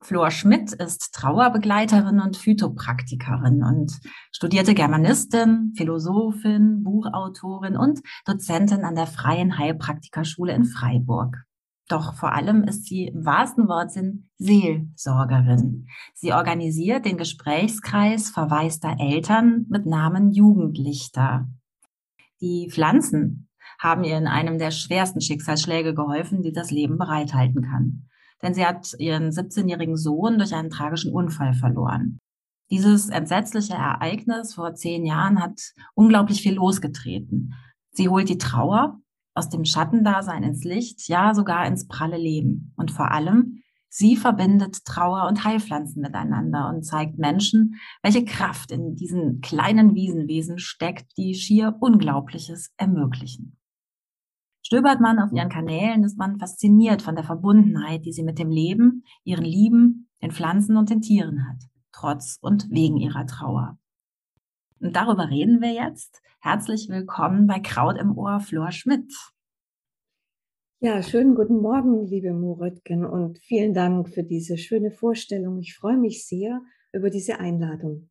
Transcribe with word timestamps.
Flor 0.00 0.30
Schmidt 0.30 0.72
ist 0.72 1.12
Trauerbegleiterin 1.12 2.20
und 2.20 2.36
Phytopraktikerin 2.36 3.64
und 3.64 3.98
studierte 4.30 4.74
Germanistin, 4.74 5.72
Philosophin, 5.76 6.84
Buchautorin 6.84 7.76
und 7.76 8.00
Dozentin 8.24 8.84
an 8.84 8.94
der 8.94 9.08
Freien 9.08 9.58
Heilpraktikerschule 9.58 10.54
in 10.54 10.64
Freiburg. 10.64 11.36
Doch 11.88 12.14
vor 12.14 12.32
allem 12.32 12.64
ist 12.64 12.84
sie 12.84 13.06
im 13.06 13.24
wahrsten 13.24 13.66
Wortsinn 13.66 14.28
Seelsorgerin. 14.36 15.86
Sie 16.14 16.32
organisiert 16.32 17.04
den 17.04 17.16
Gesprächskreis 17.16 18.30
verwaister 18.30 18.96
Eltern 19.00 19.66
mit 19.68 19.86
Namen 19.86 20.30
Jugendlichter. 20.30 21.48
Die 22.40 22.70
Pflanzen 22.70 23.48
haben 23.80 24.04
ihr 24.04 24.18
in 24.18 24.26
einem 24.26 24.58
der 24.58 24.70
schwersten 24.70 25.20
Schicksalsschläge 25.20 25.94
geholfen, 25.94 26.42
die 26.42 26.52
das 26.52 26.70
Leben 26.70 26.98
bereithalten 26.98 27.62
kann. 27.62 28.08
Denn 28.42 28.54
sie 28.54 28.64
hat 28.64 28.94
ihren 28.98 29.30
17-jährigen 29.30 29.96
Sohn 29.96 30.38
durch 30.38 30.54
einen 30.54 30.70
tragischen 30.70 31.12
Unfall 31.12 31.54
verloren. 31.54 32.20
Dieses 32.70 33.08
entsetzliche 33.08 33.74
Ereignis 33.74 34.54
vor 34.54 34.74
zehn 34.74 35.06
Jahren 35.06 35.42
hat 35.42 35.60
unglaublich 35.94 36.42
viel 36.42 36.54
losgetreten. 36.54 37.54
Sie 37.92 38.08
holt 38.08 38.28
die 38.28 38.38
Trauer 38.38 39.00
aus 39.34 39.48
dem 39.48 39.64
Schattendasein 39.64 40.42
ins 40.42 40.64
Licht, 40.64 41.08
ja 41.08 41.34
sogar 41.34 41.66
ins 41.66 41.86
pralle 41.86 42.18
Leben. 42.18 42.74
Und 42.76 42.90
vor 42.90 43.10
allem, 43.10 43.62
sie 43.88 44.16
verbindet 44.16 44.84
Trauer 44.84 45.26
und 45.28 45.44
Heilpflanzen 45.44 46.02
miteinander 46.02 46.68
und 46.68 46.84
zeigt 46.84 47.18
Menschen, 47.18 47.76
welche 48.02 48.24
Kraft 48.24 48.70
in 48.70 48.96
diesen 48.96 49.40
kleinen 49.40 49.94
Wiesenwesen 49.94 50.58
steckt, 50.58 51.16
die 51.16 51.34
schier 51.34 51.76
Unglaubliches 51.80 52.72
ermöglichen. 52.76 53.57
Stöbert 54.70 55.00
man 55.00 55.18
auf 55.18 55.32
ihren 55.32 55.48
Kanälen, 55.48 56.04
ist 56.04 56.18
man 56.18 56.38
fasziniert 56.38 57.00
von 57.00 57.14
der 57.14 57.24
Verbundenheit, 57.24 58.04
die 58.04 58.12
sie 58.12 58.22
mit 58.22 58.38
dem 58.38 58.50
Leben, 58.50 59.02
ihren 59.24 59.46
Lieben, 59.46 60.10
den 60.20 60.30
Pflanzen 60.30 60.76
und 60.76 60.90
den 60.90 61.00
Tieren 61.00 61.48
hat, 61.48 61.56
trotz 61.90 62.36
und 62.42 62.68
wegen 62.70 62.98
ihrer 62.98 63.24
Trauer. 63.24 63.78
Und 64.78 64.94
darüber 64.94 65.30
reden 65.30 65.62
wir 65.62 65.72
jetzt. 65.72 66.20
Herzlich 66.40 66.90
willkommen 66.90 67.46
bei 67.46 67.60
Kraut 67.60 67.96
im 67.96 68.14
Ohr, 68.14 68.40
Flor 68.40 68.70
Schmidt. 68.70 69.10
Ja, 70.80 71.02
schönen 71.02 71.34
guten 71.34 71.62
Morgen, 71.62 72.04
liebe 72.04 72.34
Moritken, 72.34 73.06
und 73.06 73.38
vielen 73.38 73.72
Dank 73.72 74.10
für 74.10 74.22
diese 74.22 74.58
schöne 74.58 74.90
Vorstellung. 74.90 75.60
Ich 75.60 75.76
freue 75.76 75.96
mich 75.96 76.26
sehr 76.26 76.60
über 76.92 77.08
diese 77.08 77.40
Einladung. 77.40 78.10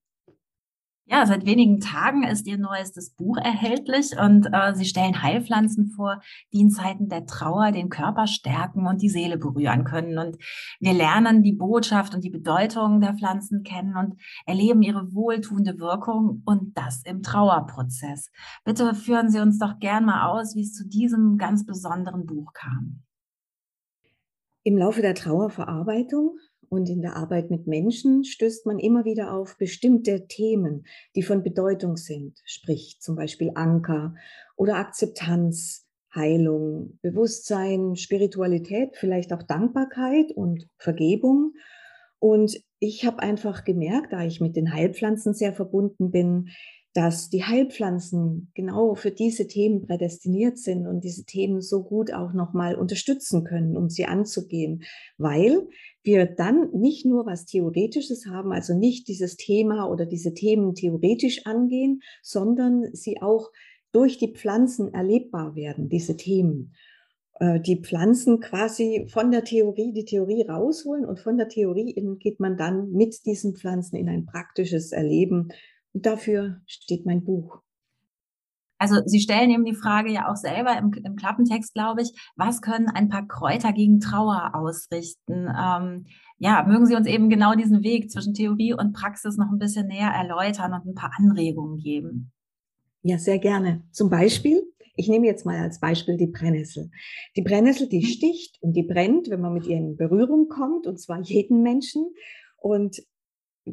Ja, 1.09 1.25
seit 1.25 1.45
wenigen 1.45 1.79
Tagen 1.79 2.23
ist 2.23 2.47
ihr 2.47 2.57
neuestes 2.57 3.11
Buch 3.15 3.37
erhältlich 3.37 4.19
und 4.19 4.47
äh, 4.51 4.75
sie 4.75 4.83
stellen 4.83 5.23
Heilpflanzen 5.23 5.87
vor, 5.87 6.21
die 6.51 6.59
in 6.59 6.69
Zeiten 6.69 7.07
der 7.07 7.25
Trauer 7.25 7.71
den 7.71 7.87
Körper 7.87 8.27
stärken 8.27 8.85
und 8.85 9.01
die 9.01 9.07
Seele 9.07 9.37
berühren 9.37 9.85
können. 9.85 10.17
Und 10.17 10.37
wir 10.81 10.91
lernen 10.91 11.43
die 11.43 11.53
Botschaft 11.53 12.13
und 12.13 12.25
die 12.25 12.29
Bedeutung 12.29 12.99
der 12.99 13.13
Pflanzen 13.13 13.63
kennen 13.63 13.95
und 13.95 14.19
erleben 14.45 14.81
ihre 14.81 15.13
wohltuende 15.13 15.79
Wirkung 15.79 16.41
und 16.45 16.77
das 16.77 17.03
im 17.05 17.23
Trauerprozess. 17.23 18.29
Bitte 18.65 18.93
führen 18.93 19.29
Sie 19.29 19.39
uns 19.39 19.59
doch 19.59 19.79
gern 19.79 20.03
mal 20.03 20.27
aus, 20.27 20.55
wie 20.55 20.63
es 20.63 20.73
zu 20.73 20.85
diesem 20.85 21.37
ganz 21.37 21.65
besonderen 21.65 22.25
Buch 22.25 22.51
kam. 22.51 23.03
Im 24.63 24.77
Laufe 24.77 25.01
der 25.01 25.15
Trauerverarbeitung 25.15 26.37
und 26.69 26.89
in 26.89 27.01
der 27.01 27.15
Arbeit 27.15 27.49
mit 27.49 27.67
Menschen 27.67 28.23
stößt 28.23 28.65
man 28.65 28.79
immer 28.79 29.05
wieder 29.05 29.33
auf 29.33 29.57
bestimmte 29.57 30.27
Themen, 30.27 30.85
die 31.15 31.23
von 31.23 31.43
Bedeutung 31.43 31.97
sind, 31.97 32.39
sprich 32.45 32.97
zum 32.99 33.15
Beispiel 33.15 33.51
Anker 33.55 34.15
oder 34.55 34.75
Akzeptanz, 34.75 35.85
Heilung, 36.13 36.97
Bewusstsein, 37.01 37.95
Spiritualität, 37.95 38.95
vielleicht 38.95 39.33
auch 39.33 39.43
Dankbarkeit 39.43 40.31
und 40.31 40.67
Vergebung. 40.77 41.53
Und 42.19 42.59
ich 42.79 43.05
habe 43.05 43.19
einfach 43.19 43.63
gemerkt, 43.63 44.13
da 44.13 44.23
ich 44.23 44.41
mit 44.41 44.55
den 44.55 44.73
Heilpflanzen 44.73 45.33
sehr 45.33 45.53
verbunden 45.53 46.11
bin, 46.11 46.49
dass 46.93 47.29
die 47.29 47.43
Heilpflanzen 47.43 48.51
genau 48.55 48.95
für 48.95 49.11
diese 49.11 49.47
Themen 49.47 49.85
prädestiniert 49.85 50.57
sind 50.57 50.87
und 50.87 51.03
diese 51.03 51.25
Themen 51.25 51.61
so 51.61 51.83
gut 51.83 52.11
auch 52.11 52.33
nochmal 52.33 52.75
unterstützen 52.75 53.43
können, 53.43 53.77
um 53.77 53.89
sie 53.89 54.05
anzugehen, 54.05 54.83
weil 55.17 55.67
wir 56.03 56.25
dann 56.25 56.71
nicht 56.71 57.05
nur 57.05 57.25
was 57.25 57.45
Theoretisches 57.45 58.25
haben, 58.25 58.51
also 58.51 58.73
nicht 58.73 59.07
dieses 59.07 59.35
Thema 59.35 59.89
oder 59.89 60.05
diese 60.05 60.33
Themen 60.33 60.73
theoretisch 60.73 61.45
angehen, 61.45 62.01
sondern 62.23 62.85
sie 62.93 63.21
auch 63.21 63.51
durch 63.91 64.17
die 64.17 64.33
Pflanzen 64.33 64.93
erlebbar 64.93 65.55
werden, 65.55 65.89
diese 65.89 66.17
Themen. 66.17 66.73
Äh, 67.39 67.59
die 67.59 67.81
Pflanzen 67.81 68.39
quasi 68.39 69.05
von 69.09 69.31
der 69.31 69.43
Theorie 69.43 69.93
die 69.93 70.05
Theorie 70.05 70.43
rausholen 70.47 71.05
und 71.05 71.19
von 71.19 71.37
der 71.37 71.49
Theorie 71.49 71.93
geht 72.19 72.39
man 72.39 72.57
dann 72.57 72.91
mit 72.91 73.25
diesen 73.25 73.55
Pflanzen 73.55 73.95
in 73.97 74.09
ein 74.09 74.25
praktisches 74.25 74.91
Erleben 74.91 75.49
und 75.93 76.05
dafür 76.05 76.61
steht 76.65 77.05
mein 77.05 77.23
Buch. 77.23 77.61
Also 78.79 79.01
Sie 79.05 79.19
stellen 79.19 79.49
eben 79.49 79.65
die 79.65 79.75
Frage 79.75 80.11
ja 80.11 80.31
auch 80.31 80.35
selber 80.35 80.77
im, 80.77 80.93
im 81.03 81.15
Klappentext, 81.15 81.73
glaube 81.73 82.03
ich, 82.03 82.11
was 82.35 82.61
können 82.61 82.89
ein 82.89 83.09
paar 83.09 83.27
Kräuter 83.27 83.73
gegen 83.73 83.99
Trauer 83.99 84.51
ausrichten? 84.53 85.47
Ähm, 85.47 86.05
ja, 86.37 86.63
mögen 86.67 86.85
Sie 86.85 86.95
uns 86.95 87.07
eben 87.07 87.29
genau 87.29 87.55
diesen 87.55 87.83
Weg 87.83 88.11
zwischen 88.11 88.35
Theorie 88.35 88.73
und 88.73 88.93
Praxis 88.93 89.37
noch 89.37 89.51
ein 89.51 89.57
bisschen 89.57 89.87
näher 89.87 90.11
erläutern 90.11 90.73
und 90.73 90.85
ein 90.85 90.95
paar 90.95 91.11
Anregungen 91.17 91.77
geben? 91.77 92.31
Ja, 93.01 93.17
sehr 93.17 93.39
gerne. 93.39 93.83
Zum 93.91 94.09
Beispiel, 94.09 94.61
ich 94.95 95.07
nehme 95.07 95.25
jetzt 95.25 95.45
mal 95.45 95.57
als 95.57 95.79
Beispiel 95.79 96.17
die 96.17 96.27
Brennnessel. 96.27 96.91
Die 97.35 97.41
Brennnessel, 97.41 97.89
die 97.89 97.99
mhm. 97.99 98.07
sticht 98.07 98.57
und 98.61 98.73
die 98.73 98.83
brennt, 98.83 99.29
wenn 99.29 99.41
man 99.41 99.53
mit 99.53 99.65
ihr 99.65 99.77
in 99.77 99.97
Berührung 99.97 100.49
kommt, 100.49 100.85
und 100.85 100.99
zwar 100.99 101.21
jeden 101.21 101.63
Menschen. 101.63 102.05
Und 102.57 103.01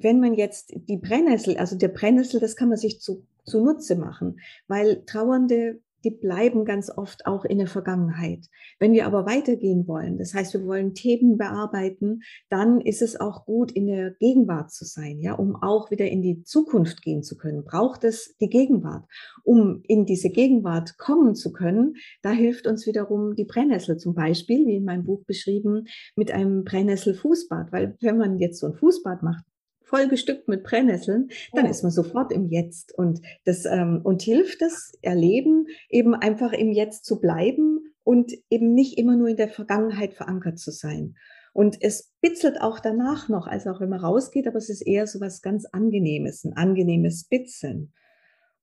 wenn 0.02 0.20
man 0.20 0.34
jetzt 0.34 0.72
die 0.74 0.98
Brennnessel, 0.98 1.56
also 1.56 1.76
der 1.76 1.88
Brennnessel, 1.88 2.40
das 2.40 2.56
kann 2.56 2.68
man 2.68 2.78
sich 2.78 3.00
zu, 3.00 3.26
zunutze 3.44 3.96
machen, 3.96 4.40
weil 4.66 5.04
Trauernde, 5.06 5.80
die 6.04 6.10
bleiben 6.10 6.64
ganz 6.64 6.90
oft 6.94 7.26
auch 7.26 7.44
in 7.44 7.58
der 7.58 7.66
Vergangenheit. 7.66 8.46
Wenn 8.78 8.92
wir 8.92 9.06
aber 9.06 9.24
weitergehen 9.26 9.88
wollen, 9.88 10.18
das 10.18 10.34
heißt, 10.34 10.52
wir 10.52 10.66
wollen 10.66 10.94
Themen 10.94 11.38
bearbeiten, 11.38 12.20
dann 12.50 12.80
ist 12.80 13.00
es 13.00 13.18
auch 13.18 13.46
gut, 13.46 13.72
in 13.72 13.86
der 13.86 14.10
Gegenwart 14.20 14.70
zu 14.70 14.84
sein, 14.84 15.18
ja, 15.20 15.32
um 15.34 15.56
auch 15.56 15.90
wieder 15.90 16.06
in 16.06 16.20
die 16.20 16.42
Zukunft 16.42 17.02
gehen 17.02 17.22
zu 17.22 17.36
können. 17.36 17.64
Braucht 17.64 18.04
es 18.04 18.36
die 18.38 18.50
Gegenwart. 18.50 19.04
Um 19.44 19.82
in 19.88 20.04
diese 20.04 20.28
Gegenwart 20.28 20.98
kommen 20.98 21.34
zu 21.34 21.52
können, 21.52 21.94
da 22.22 22.30
hilft 22.30 22.66
uns 22.66 22.86
wiederum 22.86 23.34
die 23.34 23.46
Brennnessel 23.46 23.96
zum 23.96 24.14
Beispiel, 24.14 24.66
wie 24.66 24.76
in 24.76 24.84
meinem 24.84 25.04
Buch 25.04 25.24
beschrieben, 25.24 25.86
mit 26.16 26.30
einem 26.30 26.64
Brennnessel-Fußbad, 26.64 27.72
weil 27.72 27.96
wenn 28.00 28.18
man 28.18 28.38
jetzt 28.38 28.60
so 28.60 28.66
ein 28.66 28.74
Fußbad 28.74 29.22
macht, 29.22 29.44
voll 29.84 30.08
bestückt 30.08 30.48
mit 30.48 30.64
Brennnesseln, 30.64 31.28
dann 31.52 31.66
oh. 31.66 31.70
ist 31.70 31.82
man 31.82 31.92
sofort 31.92 32.32
im 32.32 32.48
Jetzt 32.48 32.96
und 32.96 33.20
das 33.44 33.64
ähm, 33.64 34.00
und 34.02 34.22
hilft 34.22 34.60
das 34.62 34.92
Erleben 35.02 35.66
eben 35.88 36.14
einfach 36.14 36.52
im 36.52 36.72
Jetzt 36.72 37.04
zu 37.04 37.20
bleiben 37.20 37.94
und 38.02 38.32
eben 38.50 38.74
nicht 38.74 38.98
immer 38.98 39.16
nur 39.16 39.28
in 39.28 39.36
der 39.36 39.48
Vergangenheit 39.48 40.14
verankert 40.14 40.58
zu 40.58 40.70
sein. 40.70 41.16
Und 41.52 41.80
es 41.80 42.12
bitzelt 42.20 42.60
auch 42.60 42.80
danach 42.80 43.28
noch, 43.28 43.46
als 43.46 43.66
auch 43.66 43.80
wenn 43.80 43.88
man 43.88 44.00
rausgeht, 44.00 44.48
aber 44.48 44.58
es 44.58 44.68
ist 44.68 44.82
eher 44.82 45.06
so 45.06 45.20
was 45.20 45.40
ganz 45.40 45.66
Angenehmes, 45.66 46.44
ein 46.44 46.54
angenehmes 46.54 47.24
Bitzeln. 47.24 47.92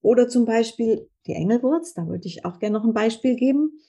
Oder 0.02 0.28
zum 0.28 0.46
Beispiel 0.46 1.08
die 1.26 1.34
Engelwurz, 1.34 1.94
da 1.94 2.08
wollte 2.08 2.28
ich 2.28 2.44
auch 2.44 2.60
gerne 2.60 2.78
noch 2.78 2.86
ein 2.86 2.94
Beispiel 2.94 3.36
geben. 3.36 3.80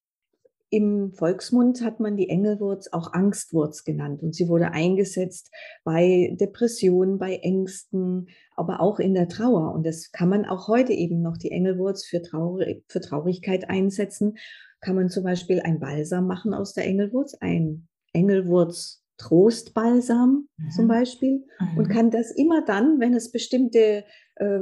Im 0.74 1.12
Volksmund 1.12 1.84
hat 1.84 2.00
man 2.00 2.16
die 2.16 2.30
Engelwurz 2.30 2.88
auch 2.92 3.12
Angstwurz 3.12 3.84
genannt 3.84 4.22
und 4.22 4.34
sie 4.34 4.48
wurde 4.48 4.70
eingesetzt 4.70 5.50
bei 5.84 6.34
Depressionen, 6.40 7.18
bei 7.18 7.36
Ängsten, 7.36 8.28
aber 8.56 8.80
auch 8.80 8.98
in 8.98 9.12
der 9.12 9.28
Trauer. 9.28 9.74
Und 9.74 9.84
das 9.84 10.12
kann 10.12 10.30
man 10.30 10.46
auch 10.46 10.68
heute 10.68 10.94
eben 10.94 11.20
noch 11.20 11.36
die 11.36 11.50
Engelwurz 11.50 12.06
für, 12.06 12.22
Traurig, 12.22 12.86
für 12.88 13.02
Traurigkeit 13.02 13.68
einsetzen. 13.68 14.38
Kann 14.80 14.96
man 14.96 15.10
zum 15.10 15.24
Beispiel 15.24 15.60
ein 15.60 15.78
Balsam 15.78 16.26
machen 16.26 16.54
aus 16.54 16.72
der 16.72 16.86
Engelwurz, 16.86 17.34
ein 17.40 17.86
Engelwurz 18.14 19.04
Trostbalsam 19.18 20.48
mhm. 20.56 20.70
zum 20.70 20.88
Beispiel 20.88 21.44
mhm. 21.60 21.78
und 21.78 21.88
kann 21.90 22.10
das 22.10 22.30
immer 22.30 22.64
dann, 22.64 22.98
wenn 22.98 23.12
es 23.12 23.30
bestimmte 23.30 24.04
äh, 24.36 24.58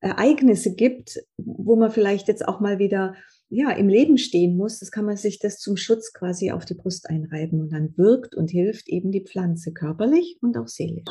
Ereignisse 0.00 0.74
gibt, 0.74 1.18
wo 1.36 1.76
man 1.76 1.90
vielleicht 1.90 2.28
jetzt 2.28 2.46
auch 2.46 2.60
mal 2.60 2.78
wieder 2.78 3.14
ja, 3.50 3.70
im 3.70 3.88
Leben 3.88 4.18
stehen 4.18 4.56
muss, 4.56 4.78
das 4.78 4.90
kann 4.90 5.06
man 5.06 5.16
sich 5.16 5.38
das 5.38 5.58
zum 5.58 5.76
Schutz 5.76 6.12
quasi 6.12 6.50
auf 6.50 6.64
die 6.64 6.74
Brust 6.74 7.08
einreiben 7.08 7.60
und 7.60 7.72
dann 7.72 7.96
wirkt 7.96 8.34
und 8.34 8.50
hilft 8.50 8.88
eben 8.88 9.10
die 9.10 9.24
Pflanze 9.24 9.72
körperlich 9.72 10.38
und 10.42 10.56
auch 10.58 10.68
seelisch. 10.68 11.08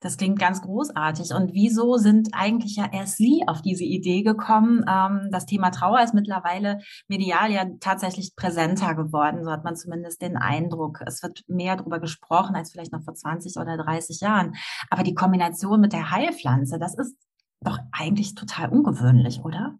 Das 0.00 0.16
klingt 0.16 0.38
ganz 0.38 0.62
großartig. 0.62 1.32
Und 1.32 1.52
wieso 1.52 1.96
sind 1.96 2.28
eigentlich 2.32 2.76
ja 2.76 2.88
erst 2.92 3.16
Sie 3.16 3.42
auf 3.46 3.62
diese 3.62 3.84
Idee 3.84 4.22
gekommen? 4.22 4.84
Ähm, 4.88 5.28
das 5.32 5.46
Thema 5.46 5.70
Trauer 5.70 6.02
ist 6.02 6.14
mittlerweile 6.14 6.78
medial 7.08 7.50
ja 7.50 7.66
tatsächlich 7.80 8.36
präsenter 8.36 8.94
geworden. 8.94 9.42
So 9.42 9.50
hat 9.50 9.64
man 9.64 9.74
zumindest 9.74 10.22
den 10.22 10.36
Eindruck. 10.36 11.00
Es 11.06 11.22
wird 11.22 11.42
mehr 11.48 11.76
darüber 11.76 11.98
gesprochen 11.98 12.54
als 12.54 12.70
vielleicht 12.70 12.92
noch 12.92 13.02
vor 13.02 13.14
20 13.14 13.56
oder 13.56 13.76
30 13.76 14.20
Jahren. 14.20 14.54
Aber 14.90 15.02
die 15.02 15.14
Kombination 15.14 15.80
mit 15.80 15.92
der 15.92 16.10
Heilpflanze, 16.10 16.78
das 16.78 16.96
ist 16.96 17.16
doch 17.60 17.78
eigentlich 17.92 18.34
total 18.34 18.70
ungewöhnlich, 18.70 19.40
oder? 19.44 19.78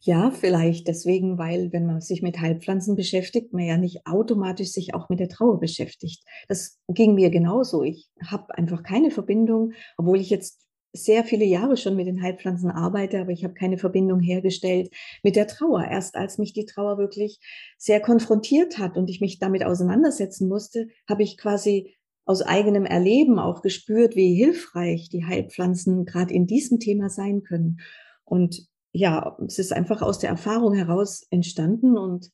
Ja, 0.00 0.30
vielleicht 0.30 0.86
deswegen, 0.86 1.38
weil 1.38 1.72
wenn 1.72 1.84
man 1.84 2.00
sich 2.00 2.22
mit 2.22 2.38
Heilpflanzen 2.38 2.94
beschäftigt, 2.94 3.52
man 3.52 3.64
ja 3.64 3.76
nicht 3.76 4.06
automatisch 4.06 4.68
sich 4.68 4.94
auch 4.94 5.08
mit 5.08 5.18
der 5.18 5.28
Trauer 5.28 5.58
beschäftigt. 5.58 6.22
Das 6.46 6.78
ging 6.86 7.14
mir 7.14 7.30
genauso. 7.30 7.82
Ich 7.82 8.08
habe 8.24 8.56
einfach 8.56 8.84
keine 8.84 9.10
Verbindung, 9.10 9.72
obwohl 9.96 10.20
ich 10.20 10.30
jetzt 10.30 10.68
sehr 10.92 11.24
viele 11.24 11.44
Jahre 11.44 11.76
schon 11.76 11.96
mit 11.96 12.06
den 12.06 12.22
Heilpflanzen 12.22 12.70
arbeite, 12.70 13.20
aber 13.20 13.30
ich 13.30 13.44
habe 13.44 13.54
keine 13.54 13.76
Verbindung 13.76 14.20
hergestellt 14.20 14.90
mit 15.22 15.36
der 15.36 15.48
Trauer. 15.48 15.84
Erst 15.84 16.14
als 16.14 16.38
mich 16.38 16.52
die 16.52 16.64
Trauer 16.64 16.96
wirklich 16.96 17.40
sehr 17.76 18.00
konfrontiert 18.00 18.78
hat 18.78 18.96
und 18.96 19.10
ich 19.10 19.20
mich 19.20 19.38
damit 19.38 19.64
auseinandersetzen 19.64 20.48
musste, 20.48 20.88
habe 21.08 21.24
ich 21.24 21.36
quasi 21.36 21.97
aus 22.28 22.42
eigenem 22.42 22.84
Erleben 22.84 23.38
auch 23.38 23.62
gespürt, 23.62 24.14
wie 24.14 24.34
hilfreich 24.34 25.08
die 25.08 25.24
Heilpflanzen 25.24 26.04
gerade 26.04 26.34
in 26.34 26.46
diesem 26.46 26.78
Thema 26.78 27.08
sein 27.08 27.42
können. 27.42 27.80
Und 28.24 28.68
ja, 28.92 29.34
es 29.46 29.58
ist 29.58 29.72
einfach 29.72 30.02
aus 30.02 30.18
der 30.18 30.28
Erfahrung 30.28 30.74
heraus 30.74 31.26
entstanden 31.30 31.96
und 31.96 32.30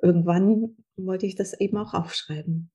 irgendwann 0.00 0.76
wollte 0.96 1.26
ich 1.26 1.34
das 1.34 1.52
eben 1.60 1.76
auch 1.76 1.92
aufschreiben. 1.92 2.70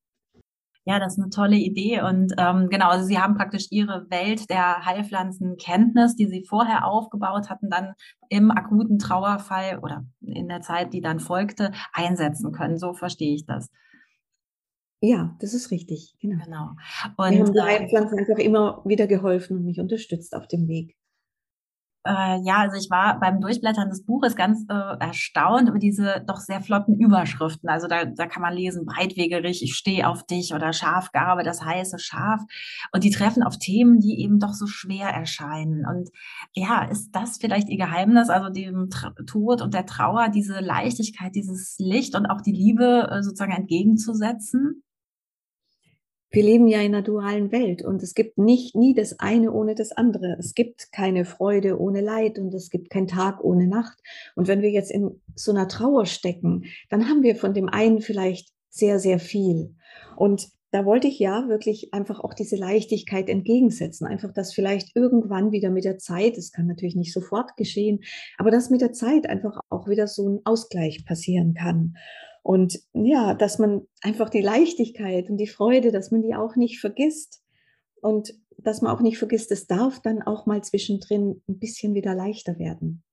Ja, 0.85 0.99
das 0.99 1.13
ist 1.13 1.23
eine 1.23 1.31
tolle 1.31 1.55
Idee. 1.55 2.03
Und 2.03 2.33
ähm, 2.37 2.69
genau, 2.69 2.89
also 2.89 3.05
Sie 3.05 3.17
haben 3.17 3.35
praktisch 3.35 3.67
Ihre 3.71 4.05
Welt 4.11 4.47
der 4.51 4.85
Heilpflanzenkenntnis, 4.85 6.15
die 6.15 6.27
Sie 6.27 6.45
vorher 6.47 6.85
aufgebaut 6.85 7.49
hatten, 7.49 7.71
dann 7.71 7.93
im 8.29 8.51
akuten 8.51 8.99
Trauerfall 8.99 9.79
oder 9.79 10.05
in 10.21 10.47
der 10.47 10.61
Zeit, 10.61 10.93
die 10.93 11.01
dann 11.01 11.19
folgte, 11.19 11.71
einsetzen 11.93 12.51
können. 12.51 12.77
So 12.77 12.93
verstehe 12.93 13.33
ich 13.33 13.47
das. 13.47 13.69
Ja, 15.01 15.35
das 15.39 15.53
ist 15.53 15.71
richtig, 15.71 16.15
genau. 16.19 16.43
Genau. 16.43 16.75
Und, 17.15 17.29
Mir 17.31 17.39
haben 17.39 17.53
die 17.53 17.59
ähm 17.59 17.65
Heilpflanzen 17.65 18.19
einfach 18.19 18.37
immer 18.37 18.81
wieder 18.85 19.07
geholfen 19.07 19.57
und 19.57 19.65
mich 19.65 19.79
unterstützt 19.79 20.35
auf 20.35 20.47
dem 20.47 20.67
Weg. 20.67 20.97
Äh, 22.05 22.39
ja, 22.43 22.59
also 22.59 22.77
ich 22.77 22.89
war 22.89 23.19
beim 23.19 23.41
Durchblättern 23.41 23.89
des 23.89 24.05
Buches 24.05 24.35
ganz 24.37 24.65
äh, 24.69 24.73
erstaunt 24.99 25.67
über 25.67 25.79
diese 25.79 26.23
doch 26.25 26.37
sehr 26.37 26.61
flotten 26.61 26.97
Überschriften. 26.97 27.69
Also 27.69 27.87
da, 27.87 28.05
da 28.05 28.25
kann 28.25 28.41
man 28.41 28.53
lesen, 28.53 28.85
breitwegerig, 28.85 29.61
ich 29.61 29.75
stehe 29.75 30.07
auf 30.07 30.25
dich 30.25 30.53
oder 30.53 30.71
Schafgarbe, 30.71 31.43
das 31.43 31.63
heiße 31.63 31.99
Schaf. 31.99 32.41
Und 32.93 33.03
die 33.03 33.11
treffen 33.11 33.43
auf 33.43 33.57
Themen, 33.59 33.99
die 33.99 34.21
eben 34.21 34.39
doch 34.39 34.53
so 34.53 34.65
schwer 34.65 35.09
erscheinen. 35.09 35.85
Und 35.85 36.09
ja, 36.53 36.83
ist 36.85 37.11
das 37.11 37.37
vielleicht 37.37 37.67
ihr 37.69 37.77
Geheimnis, 37.77 38.29
also 38.29 38.49
dem 38.49 38.89
Tra 38.89 39.13
Tod 39.27 39.61
und 39.61 39.73
der 39.73 39.85
Trauer, 39.85 40.29
diese 40.29 40.61
Leichtigkeit, 40.61 41.35
dieses 41.35 41.75
Licht 41.79 42.15
und 42.15 42.27
auch 42.27 42.41
die 42.41 42.53
Liebe 42.53 43.09
äh, 43.11 43.23
sozusagen 43.23 43.51
entgegenzusetzen? 43.51 44.83
Wir 46.31 46.43
leben 46.43 46.67
ja 46.67 46.79
in 46.79 46.93
einer 46.93 47.01
dualen 47.01 47.51
Welt 47.51 47.83
und 47.83 48.03
es 48.03 48.13
gibt 48.13 48.37
nicht 48.37 48.75
nie 48.75 48.93
das 48.93 49.19
eine 49.19 49.51
ohne 49.51 49.73
das 49.73 49.91
andere. 49.91 50.35
Es 50.39 50.53
gibt 50.53 50.91
keine 50.91 51.25
Freude 51.25 51.79
ohne 51.79 52.01
Leid 52.01 52.37
und 52.37 52.53
es 52.53 52.69
gibt 52.69 52.89
keinen 52.89 53.07
Tag 53.07 53.43
ohne 53.43 53.67
Nacht. 53.67 53.97
Und 54.35 54.47
wenn 54.47 54.61
wir 54.61 54.69
jetzt 54.69 54.91
in 54.91 55.21
so 55.35 55.51
einer 55.51 55.67
Trauer 55.67 56.05
stecken, 56.05 56.65
dann 56.89 57.09
haben 57.09 57.23
wir 57.23 57.35
von 57.35 57.53
dem 57.53 57.67
einen 57.67 58.01
vielleicht 58.01 58.49
sehr, 58.69 58.99
sehr 58.99 59.19
viel. 59.19 59.75
Und 60.17 60.49
da 60.71 60.85
wollte 60.85 61.07
ich 61.07 61.17
ja 61.17 61.47
wirklich 61.49 61.93
einfach 61.93 62.19
auch 62.19 62.35
diese 62.35 62.55
Leichtigkeit 62.55 63.27
entgegensetzen. 63.27 64.05
Einfach, 64.05 64.31
dass 64.31 64.53
vielleicht 64.53 64.95
irgendwann 64.95 65.51
wieder 65.51 65.71
mit 65.71 65.83
der 65.83 65.97
Zeit, 65.97 66.37
es 66.37 66.51
kann 66.51 66.67
natürlich 66.67 66.95
nicht 66.95 67.11
sofort 67.11 67.57
geschehen, 67.57 68.01
aber 68.37 68.51
dass 68.51 68.69
mit 68.69 68.81
der 68.81 68.93
Zeit 68.93 69.27
einfach 69.27 69.59
auch 69.69 69.87
wieder 69.87 70.07
so 70.07 70.29
ein 70.29 70.41
Ausgleich 70.45 71.05
passieren 71.05 71.55
kann. 71.55 71.95
Und 72.43 72.79
ja, 72.93 73.33
dass 73.33 73.59
man 73.59 73.87
einfach 74.01 74.29
die 74.29 74.41
Leichtigkeit 74.41 75.29
und 75.29 75.37
die 75.37 75.47
Freude, 75.47 75.91
dass 75.91 76.11
man 76.11 76.21
die 76.21 76.35
auch 76.35 76.55
nicht 76.55 76.79
vergisst. 76.79 77.43
Und 78.01 78.33
dass 78.57 78.81
man 78.81 78.95
auch 78.95 79.01
nicht 79.01 79.17
vergisst, 79.17 79.51
es 79.51 79.67
darf 79.67 80.01
dann 80.01 80.21
auch 80.21 80.45
mal 80.45 80.63
zwischendrin 80.63 81.41
ein 81.47 81.59
bisschen 81.59 81.93
wieder 81.93 82.15
leichter 82.15 82.57
werden. 82.57 83.03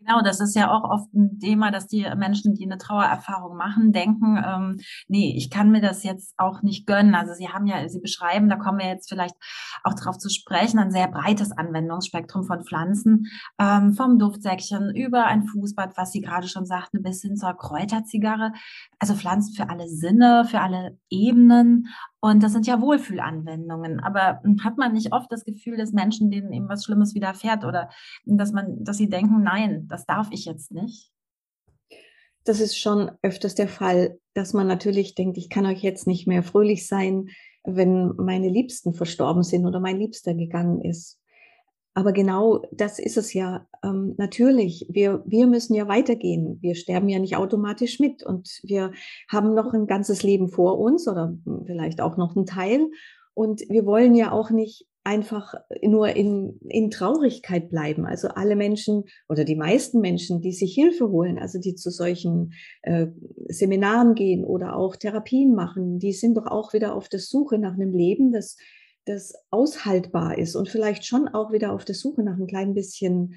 Genau, 0.00 0.22
das 0.22 0.40
ist 0.40 0.56
ja 0.56 0.70
auch 0.70 0.82
oft 0.88 1.12
ein 1.12 1.38
Thema, 1.40 1.70
dass 1.70 1.86
die 1.86 2.06
Menschen, 2.16 2.54
die 2.54 2.64
eine 2.64 2.78
Trauererfahrung 2.78 3.54
machen, 3.54 3.92
denken, 3.92 4.42
ähm, 4.42 4.78
nee, 5.08 5.34
ich 5.36 5.50
kann 5.50 5.70
mir 5.70 5.82
das 5.82 6.04
jetzt 6.04 6.32
auch 6.38 6.62
nicht 6.62 6.86
gönnen. 6.86 7.14
Also 7.14 7.34
Sie 7.34 7.48
haben 7.48 7.66
ja, 7.66 7.86
Sie 7.86 8.00
beschreiben, 8.00 8.48
da 8.48 8.56
kommen 8.56 8.78
wir 8.78 8.88
jetzt 8.88 9.10
vielleicht 9.10 9.34
auch 9.84 9.92
darauf 9.92 10.16
zu 10.16 10.30
sprechen, 10.30 10.78
ein 10.78 10.90
sehr 10.90 11.06
breites 11.06 11.52
Anwendungsspektrum 11.52 12.44
von 12.44 12.64
Pflanzen, 12.64 13.26
ähm, 13.58 13.92
vom 13.92 14.18
Duftsäckchen 14.18 14.94
über 14.94 15.26
ein 15.26 15.46
Fußbad, 15.46 15.98
was 15.98 16.12
Sie 16.12 16.22
gerade 16.22 16.48
schon 16.48 16.64
sagten, 16.64 17.02
bis 17.02 17.20
hin 17.20 17.36
zur 17.36 17.52
Kräuterzigarre. 17.52 18.52
Also 18.98 19.14
Pflanzen 19.14 19.54
für 19.54 19.68
alle 19.68 19.86
Sinne, 19.86 20.46
für 20.48 20.62
alle 20.62 20.96
Ebenen 21.10 21.88
und 22.20 22.42
das 22.42 22.52
sind 22.52 22.66
ja 22.66 22.80
Wohlfühlanwendungen. 22.80 24.00
Aber 24.00 24.40
hm, 24.42 24.62
hat 24.62 24.76
man 24.76 24.92
nicht 24.92 25.12
oft 25.12 25.32
das 25.32 25.44
Gefühl, 25.44 25.76
dass 25.76 25.92
Menschen, 25.92 26.30
denen 26.30 26.52
eben 26.52 26.68
was 26.68 26.84
Schlimmes 26.84 27.14
widerfährt 27.14 27.64
oder 27.64 27.90
dass 28.24 28.52
man, 28.52 28.84
dass 28.84 28.98
sie 28.98 29.08
denken, 29.08 29.42
nein, 29.42 29.88
das 29.88 30.06
darf 30.06 30.28
ich 30.30 30.44
jetzt 30.44 30.72
nicht? 30.72 31.10
Das 32.44 32.60
ist 32.60 32.78
schon 32.78 33.10
öfters 33.22 33.54
der 33.54 33.68
Fall, 33.68 34.18
dass 34.34 34.52
man 34.52 34.66
natürlich 34.66 35.14
denkt, 35.14 35.38
ich 35.38 35.50
kann 35.50 35.66
euch 35.66 35.82
jetzt 35.82 36.06
nicht 36.06 36.26
mehr 36.26 36.42
fröhlich 36.42 36.86
sein, 36.86 37.28
wenn 37.64 38.14
meine 38.16 38.48
Liebsten 38.48 38.94
verstorben 38.94 39.42
sind 39.42 39.66
oder 39.66 39.80
mein 39.80 39.98
Liebster 39.98 40.34
gegangen 40.34 40.80
ist. 40.80 41.19
Aber 41.94 42.12
genau 42.12 42.62
das 42.72 42.98
ist 42.98 43.16
es 43.16 43.32
ja. 43.34 43.66
Ähm, 43.82 44.14
natürlich, 44.16 44.86
wir, 44.90 45.22
wir 45.26 45.46
müssen 45.46 45.74
ja 45.74 45.88
weitergehen. 45.88 46.58
Wir 46.60 46.74
sterben 46.74 47.08
ja 47.08 47.18
nicht 47.18 47.36
automatisch 47.36 47.98
mit 47.98 48.22
und 48.22 48.60
wir 48.62 48.92
haben 49.28 49.54
noch 49.54 49.72
ein 49.72 49.86
ganzes 49.86 50.22
Leben 50.22 50.48
vor 50.48 50.78
uns 50.78 51.08
oder 51.08 51.36
vielleicht 51.66 52.00
auch 52.00 52.16
noch 52.16 52.36
einen 52.36 52.46
Teil. 52.46 52.88
Und 53.34 53.62
wir 53.68 53.86
wollen 53.86 54.14
ja 54.14 54.32
auch 54.32 54.50
nicht 54.50 54.86
einfach 55.02 55.54
nur 55.82 56.14
in, 56.14 56.60
in 56.68 56.90
Traurigkeit 56.90 57.70
bleiben. 57.70 58.04
Also 58.04 58.28
alle 58.28 58.54
Menschen 58.54 59.04
oder 59.28 59.44
die 59.44 59.56
meisten 59.56 60.00
Menschen, 60.00 60.40
die 60.42 60.52
sich 60.52 60.74
Hilfe 60.74 61.08
holen, 61.08 61.38
also 61.38 61.58
die 61.58 61.74
zu 61.74 61.90
solchen 61.90 62.52
äh, 62.82 63.06
Seminaren 63.48 64.14
gehen 64.14 64.44
oder 64.44 64.76
auch 64.76 64.96
Therapien 64.96 65.54
machen, 65.54 65.98
die 65.98 66.12
sind 66.12 66.36
doch 66.36 66.46
auch 66.46 66.74
wieder 66.74 66.94
auf 66.94 67.08
der 67.08 67.20
Suche 67.20 67.58
nach 67.58 67.74
einem 67.74 67.92
Leben, 67.92 68.30
das 68.32 68.56
das 69.10 69.34
aushaltbar 69.50 70.38
ist 70.38 70.56
und 70.56 70.68
vielleicht 70.68 71.04
schon 71.04 71.28
auch 71.28 71.52
wieder 71.52 71.72
auf 71.72 71.84
der 71.84 71.94
Suche 71.94 72.22
nach 72.22 72.38
ein 72.38 72.46
klein 72.46 72.74
bisschen 72.74 73.34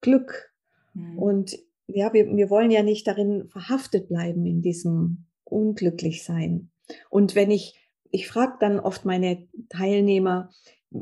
Glück. 0.00 0.52
Mhm. 0.94 1.18
Und 1.18 1.58
ja, 1.86 2.12
wir, 2.12 2.26
wir 2.36 2.50
wollen 2.50 2.70
ja 2.70 2.82
nicht 2.82 3.06
darin 3.06 3.48
verhaftet 3.48 4.08
bleiben 4.08 4.46
in 4.46 4.62
diesem 4.62 5.26
Unglücklichsein. 5.44 6.70
Und 7.10 7.34
wenn 7.34 7.50
ich, 7.50 7.78
ich 8.10 8.28
frage 8.28 8.56
dann 8.60 8.80
oft 8.80 9.04
meine 9.04 9.48
Teilnehmer, 9.68 10.50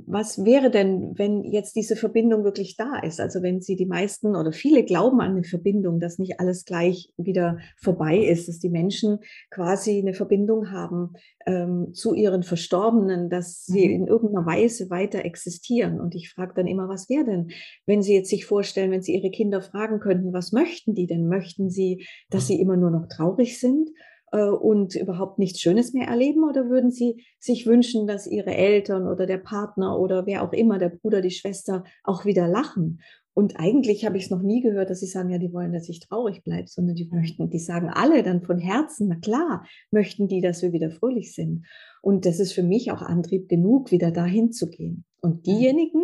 was 0.07 0.43
wäre 0.45 0.71
denn, 0.71 1.13
wenn 1.19 1.45
jetzt 1.45 1.77
diese 1.77 1.97
Verbindung 1.97 2.45
wirklich 2.45 2.77
da 2.77 2.99
ist? 2.99 3.21
Also 3.21 3.43
wenn 3.43 3.61
sie 3.61 3.77
die 3.77 3.87
meisten 3.87 4.35
oder 4.35 4.53
viele 4.53 4.85
glauben 4.85 5.21
an 5.21 5.33
eine 5.33 5.45
Verbindung, 5.45 6.01
dass 6.01 6.19
nicht 6.19 6.41
alles 6.41 6.65
gleich 6.65 7.13
wieder 7.19 7.59
vorbei 7.77 8.17
ist, 8.19 8.49
dass 8.49 8.59
die 8.59 8.71
Menschen 8.71 9.19
quasi 9.51 9.99
eine 9.99 10.15
Verbindung 10.15 10.71
haben 10.71 11.13
ähm, 11.47 11.93
zu 11.93 12.15
ihren 12.15 12.43
Verstorbenen, 12.43 13.29
dass 13.29 13.67
sie 13.67 13.87
mhm. 13.87 13.95
in 13.95 14.07
irgendeiner 14.07 14.47
Weise 14.47 14.89
weiter 14.89 15.25
existieren. 15.27 16.01
Und 16.01 16.15
ich 16.15 16.31
frage 16.31 16.55
dann 16.57 16.67
immer, 16.67 16.89
was 16.89 17.11
wäre 17.11 17.25
denn, 17.25 17.51
wenn 17.85 18.03
Sie 18.03 18.15
jetzt 18.15 18.31
sich 18.31 18.47
vorstellen, 18.47 18.91
wenn 18.91 19.03
Sie 19.03 19.15
Ihre 19.15 19.31
Kinder 19.31 19.61
fragen 19.61 20.01
könnten, 20.01 20.33
was 20.33 20.53
möchten 20.53 20.95
die 20.95 21.07
denn? 21.07 21.29
Möchten 21.29 21.69
Sie, 21.69 22.07
dass 22.31 22.47
sie 22.47 22.61
immer 22.61 22.77
nur 22.77 22.91
noch 22.91 23.09
traurig 23.09 23.61
sind? 23.61 23.91
Äh, 24.33 24.49
und 24.49 24.95
überhaupt 24.97 25.39
nichts 25.39 25.61
Schönes 25.61 25.93
mehr 25.93 26.09
erleben? 26.09 26.45
Oder 26.45 26.69
würden 26.69 26.91
Sie 26.91 27.25
sich 27.39 27.67
wünschen, 27.67 28.07
dass 28.07 28.27
Ihre 28.27 28.55
Eltern 28.55 29.07
oder 29.07 29.27
der 29.27 29.39
Partner 29.39 29.99
oder 29.99 30.27
wer 30.27 30.43
auch 30.43 30.53
immer, 30.53 30.79
der 30.79 30.89
Bruder, 30.89 31.21
die 31.21 31.31
Schwester, 31.31 31.85
auch 32.03 32.25
wieder 32.25 32.49
lachen? 32.49 33.01
Und 33.35 33.59
eigentlich 33.59 34.05
habe 34.05 34.19
ich 34.19 34.25
es 34.25 34.31
noch 34.31 34.43
nie 34.43 34.61
gehört, 34.61 34.91
dass 34.91 35.01
sie 35.01 35.07
sagen, 35.07 35.31
ja, 35.31 35.39
die 35.39 35.53
wollen, 35.55 35.73
dass 35.73 35.89
ich 35.89 36.01
traurig 36.01 36.45
bleibe, 36.45 36.69
sondern 36.69 36.97
die 36.97 37.07
mhm. 37.07 37.19
möchten, 37.19 37.51
die 37.51 37.59
sagen 37.59 37.89
alle 37.89 38.23
dann 38.23 38.43
von 38.43 38.59
Herzen, 38.59 39.09
na 39.09 39.17
klar, 39.17 39.67
möchten 39.91 40.29
die, 40.29 40.43
dass 40.43 40.61
wir 40.61 40.73
wieder 40.73 40.91
fröhlich 40.91 41.35
sind. 41.35 41.65
Und 42.03 42.27
das 42.27 42.41
ist 42.41 42.53
für 42.53 42.62
mich 42.62 42.91
auch 42.91 43.01
Antrieb 43.01 43.49
genug, 43.49 43.91
wieder 43.91 44.11
dahin 44.11 44.53
zu 44.53 44.69
gehen. 44.69 45.05
Und 45.21 45.37
mhm. 45.37 45.43
diejenigen, 45.43 46.03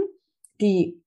die 0.60 1.02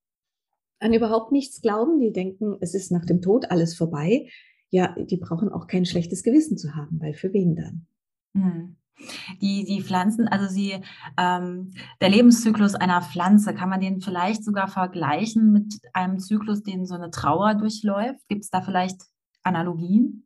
an 0.79 0.93
überhaupt 0.93 1.31
nichts 1.31 1.61
glauben, 1.61 1.99
die 1.99 2.11
denken, 2.11 2.55
es 2.59 2.73
ist 2.73 2.91
nach 2.91 3.05
dem 3.05 3.21
Tod 3.21 3.49
alles 3.49 3.75
vorbei, 3.75 4.27
ja, 4.71 4.95
die 4.97 5.17
brauchen 5.17 5.49
auch 5.49 5.67
kein 5.67 5.85
schlechtes 5.85 6.23
Gewissen 6.23 6.57
zu 6.57 6.75
haben, 6.75 6.99
weil 6.99 7.13
für 7.13 7.31
wen 7.33 7.55
dann? 7.55 7.85
Hm. 8.33 8.77
Die, 9.41 9.65
die 9.65 9.81
Pflanzen, 9.81 10.27
also 10.27 10.47
sie, 10.47 10.79
ähm, 11.17 11.71
der 11.99 12.09
Lebenszyklus 12.09 12.75
einer 12.75 13.01
Pflanze, 13.01 13.53
kann 13.53 13.69
man 13.69 13.81
den 13.81 13.99
vielleicht 13.99 14.43
sogar 14.43 14.67
vergleichen 14.67 15.51
mit 15.51 15.79
einem 15.93 16.19
Zyklus, 16.19 16.63
den 16.63 16.85
so 16.85 16.95
eine 16.95 17.11
Trauer 17.11 17.55
durchläuft? 17.55 18.27
Gibt 18.27 18.43
es 18.43 18.49
da 18.49 18.61
vielleicht 18.61 19.01
Analogien? 19.43 20.25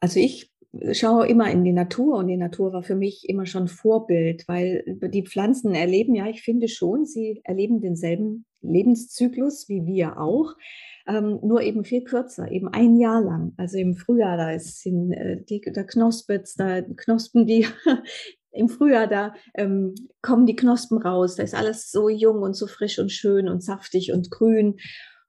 Also 0.00 0.18
ich 0.18 0.49
schaue 0.92 1.26
immer 1.26 1.50
in 1.50 1.64
die 1.64 1.72
Natur 1.72 2.18
und 2.18 2.28
die 2.28 2.36
Natur 2.36 2.72
war 2.72 2.82
für 2.82 2.94
mich 2.94 3.28
immer 3.28 3.46
schon 3.46 3.66
Vorbild, 3.66 4.46
weil 4.46 4.84
die 4.86 5.26
Pflanzen 5.26 5.74
erleben, 5.74 6.14
ja, 6.14 6.28
ich 6.28 6.42
finde 6.42 6.68
schon, 6.68 7.04
sie 7.04 7.40
erleben 7.44 7.80
denselben 7.80 8.46
Lebenszyklus 8.62 9.68
wie 9.68 9.84
wir 9.86 10.20
auch, 10.20 10.54
ähm, 11.06 11.40
nur 11.42 11.62
eben 11.62 11.84
viel 11.84 12.04
kürzer, 12.04 12.50
eben 12.50 12.68
ein 12.68 12.96
Jahr 12.96 13.22
lang. 13.22 13.52
Also 13.56 13.78
im 13.78 13.94
Frühjahr, 13.94 14.36
da 14.36 14.52
ist 14.52 14.84
in, 14.86 15.12
äh, 15.12 15.42
die, 15.42 15.60
da 15.60 15.82
knospet, 15.82 16.48
da 16.56 16.82
knospen 16.82 17.46
die. 17.46 17.66
Im 18.52 18.68
Frühjahr, 18.68 19.06
da 19.06 19.32
ähm, 19.54 19.94
kommen 20.22 20.44
die 20.44 20.56
Knospen 20.56 20.98
raus, 20.98 21.36
da 21.36 21.44
ist 21.44 21.54
alles 21.54 21.92
so 21.92 22.08
jung 22.08 22.42
und 22.42 22.54
so 22.54 22.66
frisch 22.66 22.98
und 22.98 23.12
schön 23.12 23.48
und 23.48 23.62
saftig 23.62 24.12
und 24.12 24.28
grün. 24.28 24.80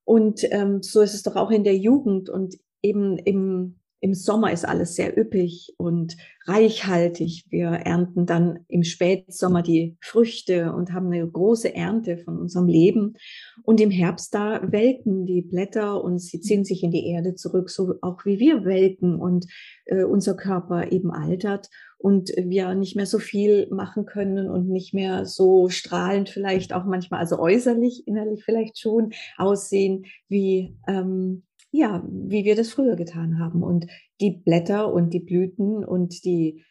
Und 0.05 0.43
ähm, 0.51 0.81
so 0.81 1.01
ist 1.01 1.13
es 1.13 1.21
doch 1.21 1.35
auch 1.35 1.51
in 1.51 1.63
der 1.63 1.77
Jugend 1.77 2.31
und 2.31 2.55
eben 2.81 3.19
im 3.19 3.80
im 4.01 4.15
Sommer 4.15 4.51
ist 4.51 4.67
alles 4.67 4.95
sehr 4.95 5.15
üppig 5.15 5.75
und 5.77 6.17
reichhaltig. 6.47 7.45
Wir 7.49 7.67
ernten 7.67 8.25
dann 8.25 8.65
im 8.67 8.83
Spätsommer 8.83 9.61
die 9.61 9.95
Früchte 10.01 10.73
und 10.73 10.91
haben 10.91 11.05
eine 11.05 11.27
große 11.29 11.73
Ernte 11.75 12.17
von 12.17 12.39
unserem 12.39 12.67
Leben. 12.67 13.13
Und 13.61 13.79
im 13.79 13.91
Herbst 13.91 14.33
da 14.33 14.59
welken 14.71 15.27
die 15.27 15.43
Blätter 15.43 16.03
und 16.03 16.17
sie 16.17 16.41
ziehen 16.41 16.65
sich 16.65 16.81
in 16.81 16.89
die 16.89 17.05
Erde 17.09 17.35
zurück, 17.35 17.69
so 17.69 17.93
auch 18.01 18.25
wie 18.25 18.39
wir 18.39 18.65
welken 18.65 19.19
und 19.19 19.45
äh, 19.85 20.03
unser 20.03 20.35
Körper 20.35 20.91
eben 20.91 21.11
altert 21.11 21.69
und 21.99 22.31
wir 22.35 22.73
nicht 22.73 22.95
mehr 22.95 23.05
so 23.05 23.19
viel 23.19 23.67
machen 23.69 24.07
können 24.07 24.49
und 24.49 24.67
nicht 24.67 24.95
mehr 24.95 25.25
so 25.27 25.69
strahlend 25.69 26.29
vielleicht 26.29 26.73
auch 26.73 26.85
manchmal, 26.85 27.19
also 27.19 27.37
äußerlich, 27.37 28.07
innerlich 28.07 28.43
vielleicht 28.43 28.79
schon 28.79 29.11
aussehen 29.37 30.05
wie 30.27 30.75
ähm, 30.87 31.43
ja, 31.71 32.03
wie 32.07 32.43
wir 32.43 32.55
das 32.55 32.71
früher 32.71 32.95
getan 32.95 33.39
haben. 33.39 33.63
Und 33.63 33.87
die 34.19 34.31
Blätter 34.31 34.93
und 34.93 35.13
die 35.13 35.21
Blüten 35.21 35.83
und 35.83 36.23
die, 36.25 36.63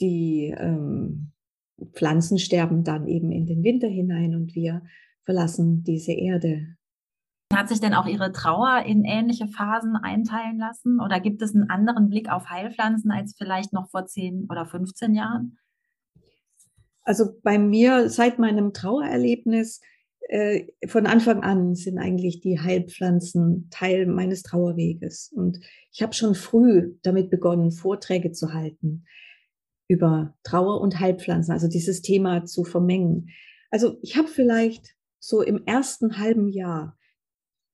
die 0.00 0.54
ähm, 0.56 1.32
Pflanzen 1.92 2.38
sterben 2.38 2.84
dann 2.84 3.08
eben 3.08 3.32
in 3.32 3.46
den 3.46 3.64
Winter 3.64 3.88
hinein 3.88 4.34
und 4.34 4.54
wir 4.54 4.82
verlassen 5.24 5.82
diese 5.82 6.12
Erde. 6.12 6.76
Hat 7.52 7.68
sich 7.68 7.80
denn 7.80 7.94
auch 7.94 8.06
Ihre 8.06 8.32
Trauer 8.32 8.84
in 8.86 9.04
ähnliche 9.04 9.46
Phasen 9.46 9.96
einteilen 9.96 10.58
lassen? 10.58 11.00
Oder 11.00 11.20
gibt 11.20 11.42
es 11.42 11.54
einen 11.54 11.68
anderen 11.68 12.08
Blick 12.08 12.30
auf 12.30 12.48
Heilpflanzen 12.48 13.10
als 13.10 13.34
vielleicht 13.36 13.72
noch 13.72 13.90
vor 13.90 14.06
10 14.06 14.46
oder 14.48 14.64
15 14.64 15.14
Jahren? 15.14 15.58
Also 17.02 17.26
bei 17.42 17.58
mir 17.58 18.08
seit 18.08 18.38
meinem 18.38 18.72
Trauererlebnis 18.72 19.80
äh, 20.28 20.66
von 20.86 21.06
Anfang 21.06 21.42
an 21.42 21.74
sind 21.74 21.98
eigentlich 21.98 22.40
die 22.40 22.60
Heilpflanzen 22.60 23.68
Teil 23.70 24.06
meines 24.06 24.42
Trauerweges. 24.42 25.32
Und 25.34 25.60
ich 25.92 26.02
habe 26.02 26.14
schon 26.14 26.34
früh 26.34 26.94
damit 27.02 27.30
begonnen, 27.30 27.70
Vorträge 27.70 28.32
zu 28.32 28.54
halten 28.54 29.04
über 29.88 30.34
Trauer 30.42 30.80
und 30.80 31.00
Heilpflanzen, 31.00 31.52
also 31.52 31.68
dieses 31.68 32.00
Thema 32.00 32.46
zu 32.46 32.64
vermengen. 32.64 33.28
Also 33.70 33.98
ich 34.02 34.16
habe 34.16 34.28
vielleicht 34.28 34.96
so 35.18 35.42
im 35.42 35.64
ersten 35.66 36.18
halben 36.18 36.48
Jahr, 36.48 36.96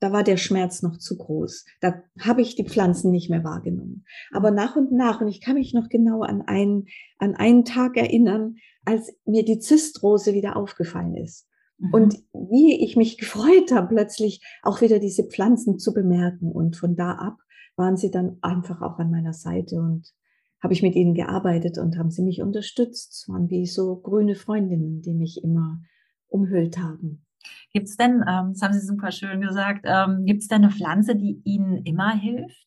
da 0.00 0.12
war 0.12 0.22
der 0.22 0.36
Schmerz 0.36 0.82
noch 0.82 0.98
zu 0.98 1.16
groß. 1.16 1.64
Da 1.80 2.02
habe 2.20 2.42
ich 2.42 2.54
die 2.54 2.64
Pflanzen 2.64 3.10
nicht 3.10 3.30
mehr 3.30 3.42
wahrgenommen. 3.42 4.04
Aber 4.32 4.50
nach 4.50 4.76
und 4.76 4.92
nach, 4.92 5.20
und 5.20 5.28
ich 5.28 5.40
kann 5.40 5.54
mich 5.54 5.74
noch 5.74 5.88
genau 5.88 6.22
an 6.22 6.42
einen, 6.42 6.86
an 7.18 7.34
einen 7.34 7.64
Tag 7.64 7.96
erinnern, 7.96 8.56
als 8.84 9.12
mir 9.24 9.44
die 9.44 9.58
Zistrose 9.58 10.34
wieder 10.34 10.56
aufgefallen 10.56 11.16
ist. 11.16 11.47
Und 11.92 12.14
mhm. 12.32 12.48
wie 12.50 12.84
ich 12.84 12.96
mich 12.96 13.18
gefreut 13.18 13.72
habe, 13.72 13.88
plötzlich 13.88 14.42
auch 14.62 14.80
wieder 14.80 14.98
diese 14.98 15.24
Pflanzen 15.24 15.78
zu 15.78 15.92
bemerken. 15.92 16.50
Und 16.50 16.76
von 16.76 16.96
da 16.96 17.12
ab 17.12 17.38
waren 17.76 17.96
sie 17.96 18.10
dann 18.10 18.38
einfach 18.42 18.82
auch 18.82 18.98
an 18.98 19.10
meiner 19.10 19.32
Seite 19.32 19.76
und 19.76 20.12
habe 20.60 20.74
ich 20.74 20.82
mit 20.82 20.96
ihnen 20.96 21.14
gearbeitet 21.14 21.78
und 21.78 21.96
haben 21.96 22.10
sie 22.10 22.22
mich 22.22 22.42
unterstützt. 22.42 23.28
Waren 23.28 23.48
wie 23.48 23.66
so 23.66 23.96
grüne 23.96 24.34
Freundinnen, 24.34 25.02
die 25.02 25.14
mich 25.14 25.42
immer 25.44 25.80
umhüllt 26.26 26.78
haben. 26.78 27.24
Gibt 27.72 27.88
es 27.88 27.96
denn, 27.96 28.24
ähm, 28.28 28.52
das 28.52 28.62
haben 28.62 28.74
Sie 28.74 28.84
super 28.84 29.12
schön 29.12 29.40
gesagt, 29.40 29.84
ähm, 29.84 30.24
gibt 30.24 30.42
es 30.42 30.48
denn 30.48 30.64
eine 30.64 30.72
Pflanze, 30.72 31.14
die 31.14 31.40
Ihnen 31.44 31.84
immer 31.84 32.12
hilft? 32.12 32.66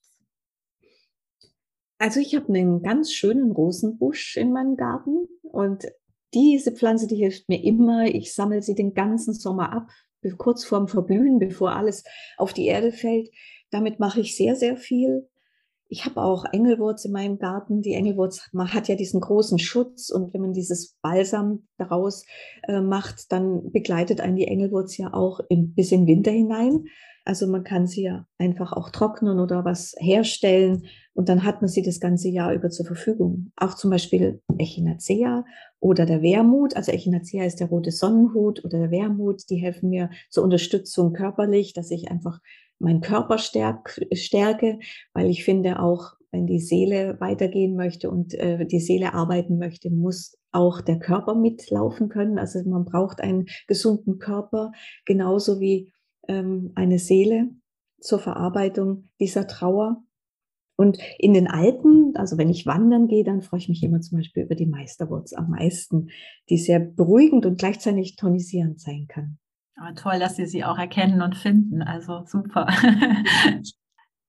Also 1.98 2.20
ich 2.20 2.34
habe 2.36 2.48
einen 2.48 2.82
ganz 2.82 3.12
schönen 3.12 3.52
Rosenbusch 3.52 4.38
in 4.38 4.54
meinem 4.54 4.76
Garten 4.76 5.28
und 5.44 5.86
diese 6.34 6.72
Pflanze, 6.72 7.08
die 7.08 7.18
hilft 7.18 7.50
mir 7.50 7.64
immer. 7.64 8.06
Ich 8.06 8.34
sammle 8.34 8.62
sie 8.62 8.76
den 8.76 8.94
ganzen 8.94 9.34
Sommer 9.34 9.72
ab, 9.74 9.90
kurz 10.38 10.64
vorm 10.64 10.88
Verblühen, 10.88 11.40
bevor 11.40 11.76
alles 11.76 12.04
auf 12.38 12.54
die 12.54 12.68
Erde 12.68 12.92
fällt. 12.92 13.30
Damit 13.70 14.00
mache 14.00 14.22
ich 14.22 14.36
sehr, 14.36 14.56
sehr 14.56 14.78
viel. 14.78 15.30
Ich 15.92 16.06
habe 16.06 16.24
auch 16.24 16.46
Engelwurz 16.46 17.04
in 17.04 17.12
meinem 17.12 17.38
Garten. 17.38 17.82
Die 17.82 17.96
Engelwurz 17.96 18.50
hat 18.58 18.88
ja 18.88 18.96
diesen 18.96 19.20
großen 19.20 19.60
Schutz 19.60 20.10
und 20.10 20.34
wenn 20.34 20.40
man 20.40 20.54
dieses 20.54 20.96
Balsam 21.02 21.68
daraus 21.78 22.26
äh, 22.70 22.80
macht, 22.80 23.30
dann 23.34 23.74
begleitet 23.74 24.22
einen 24.22 24.38
die 24.38 24.48
Engelwurz 24.48 24.96
ja 24.96 25.14
auch 25.14 25.42
in, 25.50 25.74
bis 25.74 25.92
in 25.92 26.08
Winter 26.08 26.32
hinein. 26.32 26.86
Also 27.26 27.46
man 27.46 27.66
kann 27.66 27.88
sie 27.88 28.04
ja 28.04 28.26
einfach 28.38 28.72
auch 28.72 28.90
trocknen 28.90 29.42
oder 29.42 29.66
was 29.66 29.94
herstellen 30.00 30.86
und 31.14 31.28
dann 31.28 31.44
hat 31.44 31.62
man 31.62 31.68
sie 31.68 31.82
das 31.82 32.00
ganze 32.00 32.30
Jahr 32.30 32.54
über 32.54 32.70
zur 32.70 32.86
Verfügung. 32.86 33.52
Auch 33.58 33.74
zum 33.74 33.92
Beispiel 33.92 34.42
Echinacea 34.58 35.44
oder 35.82 36.06
der 36.06 36.22
Wermut. 36.22 36.74
Also 36.78 36.94
Echinacea 36.94 37.44
ist 37.44 37.60
der 37.60 37.68
rote 37.68 37.92
Sonnenhut 37.92 38.64
oder 38.64 38.80
der 38.80 38.92
Wermut. 38.92 39.42
Die 39.50 39.58
helfen 39.58 39.90
mir 39.90 40.10
zur 40.30 40.46
Unterstützung 40.46 41.12
körperlich, 41.12 41.74
dass 41.74 41.92
ich 41.92 42.10
einfach 42.10 42.40
meinen 42.82 43.02
Körper 43.02 43.38
stärk, 43.38 44.00
stärke, 44.14 44.80
weil 45.14 45.30
ich 45.30 45.44
finde 45.44 45.80
auch, 45.80 46.14
wenn 46.32 46.48
die 46.48 46.60
Seele 46.60 47.20
weitergehen 47.20 47.76
möchte 47.76 48.10
und 48.10 48.34
äh, 48.34 48.66
die 48.66 48.80
Seele 48.80 49.14
arbeiten 49.14 49.58
möchte, 49.58 49.90
muss 49.90 50.38
auch 50.52 50.82
der 50.82 51.00
Körper 51.00 51.36
mitlaufen 51.36 52.10
können. 52.10 52.40
Also 52.40 52.60
man 52.68 52.86
braucht 52.86 53.22
einen 53.22 53.46
gesunden 53.68 54.18
Körper, 54.18 54.72
genauso 55.06 55.60
wie 55.60 55.94
ähm, 56.28 56.72
eine 56.76 57.00
Seele 57.00 57.50
zur 58.00 58.20
Verarbeitung 58.20 59.10
dieser 59.20 59.48
Trauer. 59.48 60.04
Und 60.78 60.98
in 61.20 61.34
den 61.34 61.48
Alpen, 61.48 62.14
also 62.16 62.38
wenn 62.38 62.50
ich 62.50 62.66
wandern 62.66 63.08
gehe, 63.08 63.24
dann 63.24 63.42
freue 63.42 63.60
ich 63.60 63.70
mich 63.70 63.84
immer 63.84 64.02
zum 64.02 64.18
Beispiel 64.18 64.44
über 64.44 64.56
die 64.56 64.66
Meisterwurz 64.66 65.34
am 65.34 65.52
meisten, 65.52 66.10
die 66.50 66.58
sehr 66.58 66.80
beruhigend 66.80 67.46
und 67.46 67.60
gleichzeitig 67.60 68.16
tonisierend 68.16 68.80
sein 68.80 69.06
kann. 69.08 69.38
Aber 69.82 69.96
toll, 69.96 70.20
dass 70.20 70.36
Sie 70.36 70.46
sie 70.46 70.64
auch 70.64 70.78
erkennen 70.78 71.24
und 71.24 71.36
finden. 71.36 71.82
Also 71.82 72.24
super. 72.26 72.68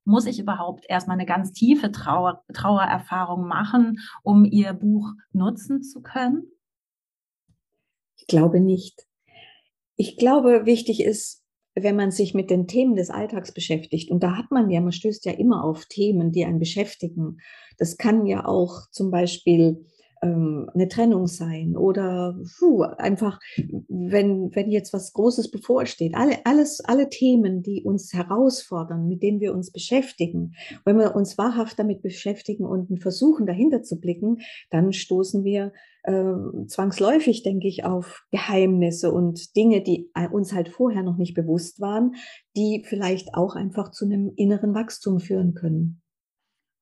Muss 0.05 0.27
ich 0.27 0.41
überhaupt 0.41 0.87
erstmal 0.89 1.17
eine 1.17 1.27
ganz 1.27 1.53
tiefe 1.53 1.93
Trauer, 1.93 2.43
Trauererfahrung 2.55 3.47
machen, 3.47 3.99
um 4.23 4.47
Ihr 4.47 4.73
Buch 4.73 5.13
nutzen 5.33 5.83
zu 5.83 6.01
können? 6.01 6.45
Ich 8.17 8.27
glaube 8.27 8.61
nicht. 8.61 9.07
Ich 9.97 10.17
glaube, 10.17 10.65
wichtig 10.65 11.05
ist, 11.05 11.45
wenn 11.75 11.97
man 11.97 12.11
sich 12.11 12.33
mit 12.33 12.51
den 12.51 12.67
Themen 12.67 12.97
des 12.97 13.11
Alltags 13.11 13.53
beschäftigt, 13.53 14.11
und 14.11 14.23
da 14.23 14.37
hat 14.39 14.51
man 14.51 14.71
ja, 14.71 14.81
man 14.81 14.93
stößt 14.93 15.27
ja 15.27 15.33
immer 15.33 15.65
auf 15.65 15.85
Themen, 15.85 16.33
die 16.33 16.47
einen 16.47 16.61
beschäftigen. 16.61 17.39
Das 17.77 17.99
kann 17.99 18.25
ja 18.25 18.47
auch 18.47 18.89
zum 18.91 19.11
Beispiel 19.11 19.85
eine 20.23 20.89
Trennung 20.89 21.27
sein 21.27 21.77
oder 21.77 22.39
puh, 22.59 22.83
einfach, 22.83 23.41
wenn, 23.89 24.55
wenn 24.55 24.71
jetzt 24.71 24.93
was 24.93 25.13
Großes 25.13 25.51
bevorsteht. 25.51 26.15
Alle, 26.15 26.37
alles, 26.45 26.81
alle 26.85 27.09
Themen, 27.09 27.63
die 27.63 27.83
uns 27.83 28.13
herausfordern, 28.13 29.09
mit 29.09 29.23
denen 29.23 29.41
wir 29.41 29.53
uns 29.53 29.73
beschäftigen. 29.73 30.53
Wenn 30.85 30.99
wir 30.99 31.17
uns 31.17 31.39
wahrhaft 31.39 31.79
damit 31.79 32.03
beschäftigen 32.03 32.65
und 32.65 33.03
versuchen, 33.03 33.47
dahinter 33.47 33.83
zu 33.83 33.99
blicken, 33.99 34.39
dann 34.71 34.93
stoßen 34.93 35.43
wir 35.43 35.73
äh, 36.05 36.35
zwangsläufig, 36.67 37.43
denke 37.43 37.67
ich, 37.69 37.85
auf 37.85 38.25
Geheimnisse 38.31 39.13
und 39.13 39.57
Dinge, 39.57 39.83
die 39.83 40.11
uns 40.31 40.53
halt 40.53 40.69
vorher 40.69 41.03
noch 41.03 41.17
nicht 41.17 41.35
bewusst 41.35 41.81
waren, 41.81 42.15
die 42.57 42.85
vielleicht 42.85 43.35
auch 43.35 43.57
einfach 43.57 43.91
zu 43.91 44.05
einem 44.05 44.33
inneren 44.37 44.75
Wachstum 44.75 45.21
führen 45.21 45.55
können. 45.55 46.02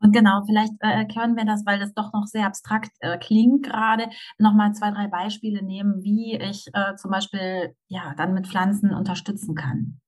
Und 0.02 0.12
genau, 0.12 0.42
vielleicht 0.46 0.72
äh, 0.80 1.06
können 1.06 1.36
wir 1.36 1.44
das, 1.44 1.64
weil 1.66 1.78
das 1.78 1.92
doch 1.92 2.12
noch 2.12 2.26
sehr 2.26 2.46
abstrakt 2.46 2.90
äh, 3.00 3.18
klingt 3.18 3.64
gerade, 3.64 4.08
nochmal 4.38 4.72
zwei, 4.72 4.90
drei 4.90 5.08
Beispiele 5.08 5.62
nehmen, 5.62 6.02
wie 6.02 6.36
ich 6.36 6.66
äh, 6.72 6.96
zum 6.96 7.10
Beispiel 7.10 7.74
ja 7.88 8.14
dann 8.16 8.32
mit 8.32 8.46
Pflanzen 8.46 8.94
unterstützen 8.94 9.54
kann. 9.54 10.00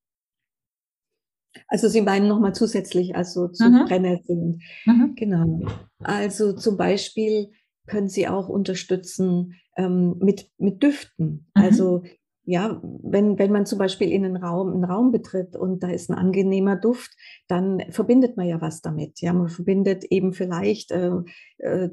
Also 1.68 1.88
Sie 1.88 2.00
meinen 2.00 2.28
nochmal 2.28 2.54
zusätzlich, 2.54 3.14
also 3.14 3.48
zu 3.48 3.68
mhm. 3.68 3.84
Brennnesseln. 3.84 4.60
Mhm. 4.86 5.14
Genau. 5.16 5.60
Also 6.02 6.54
zum 6.54 6.78
Beispiel 6.78 7.50
können 7.86 8.08
Sie 8.08 8.28
auch 8.28 8.48
unterstützen 8.48 9.54
ähm, 9.76 10.16
mit, 10.18 10.50
mit 10.56 10.82
Düften. 10.82 11.46
Mhm. 11.54 11.62
Also 11.62 12.04
ja, 12.44 12.80
wenn, 12.82 13.38
wenn 13.38 13.52
man 13.52 13.66
zum 13.66 13.78
Beispiel 13.78 14.10
in 14.10 14.24
einen 14.24 14.36
Raum, 14.36 14.72
einen 14.72 14.84
Raum 14.84 15.12
betritt 15.12 15.54
und 15.54 15.82
da 15.82 15.90
ist 15.90 16.10
ein 16.10 16.18
angenehmer 16.18 16.76
Duft, 16.76 17.12
dann 17.46 17.82
verbindet 17.90 18.36
man 18.36 18.46
ja 18.46 18.60
was 18.60 18.80
damit. 18.80 19.20
Ja, 19.20 19.32
man 19.32 19.48
verbindet 19.48 20.04
eben 20.04 20.32
vielleicht 20.32 20.90
äh, 20.90 21.12
äh, 21.58 21.90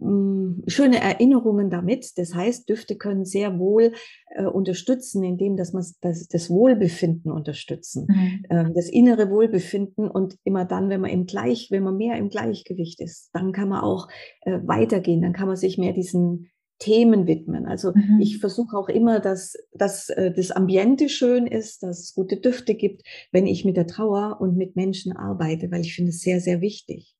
hm, 0.00 0.62
schöne 0.66 1.00
Erinnerungen 1.00 1.70
damit. 1.70 2.18
Das 2.18 2.34
heißt, 2.34 2.68
Düfte 2.68 2.96
können 2.96 3.24
sehr 3.24 3.58
wohl 3.58 3.94
äh, 4.36 4.44
unterstützen, 4.44 5.24
indem 5.24 5.56
dass 5.56 5.72
man 5.72 5.84
das, 6.02 6.28
das 6.28 6.50
Wohlbefinden 6.50 7.32
unterstützen, 7.32 8.06
mhm. 8.08 8.44
äh, 8.50 8.72
das 8.74 8.88
innere 8.88 9.30
Wohlbefinden 9.30 10.08
und 10.08 10.36
immer 10.44 10.66
dann, 10.66 10.88
wenn 10.88 11.00
man 11.00 11.10
im 11.10 11.26
Gleich, 11.26 11.68
wenn 11.70 11.82
man 11.82 11.96
mehr 11.96 12.16
im 12.16 12.28
Gleichgewicht 12.28 13.00
ist, 13.00 13.30
dann 13.32 13.52
kann 13.52 13.70
man 13.70 13.80
auch 13.80 14.08
äh, 14.42 14.60
weitergehen, 14.64 15.22
dann 15.22 15.32
kann 15.32 15.48
man 15.48 15.56
sich 15.56 15.78
mehr 15.78 15.94
diesen 15.94 16.50
Themen 16.78 17.26
widmen. 17.26 17.66
Also 17.66 17.92
mhm. 17.94 18.20
ich 18.20 18.38
versuche 18.38 18.76
auch 18.76 18.88
immer, 18.88 19.20
dass, 19.20 19.54
dass 19.72 20.08
äh, 20.10 20.32
das 20.32 20.50
Ambiente 20.50 21.08
schön 21.08 21.46
ist, 21.46 21.82
dass 21.82 22.00
es 22.00 22.14
gute 22.14 22.36
Düfte 22.36 22.74
gibt, 22.74 23.02
wenn 23.32 23.46
ich 23.46 23.64
mit 23.64 23.76
der 23.76 23.86
Trauer 23.86 24.40
und 24.40 24.56
mit 24.56 24.76
Menschen 24.76 25.16
arbeite, 25.16 25.70
weil 25.70 25.80
ich 25.80 25.94
finde 25.94 26.10
es 26.10 26.20
sehr, 26.20 26.40
sehr 26.40 26.60
wichtig 26.60 27.16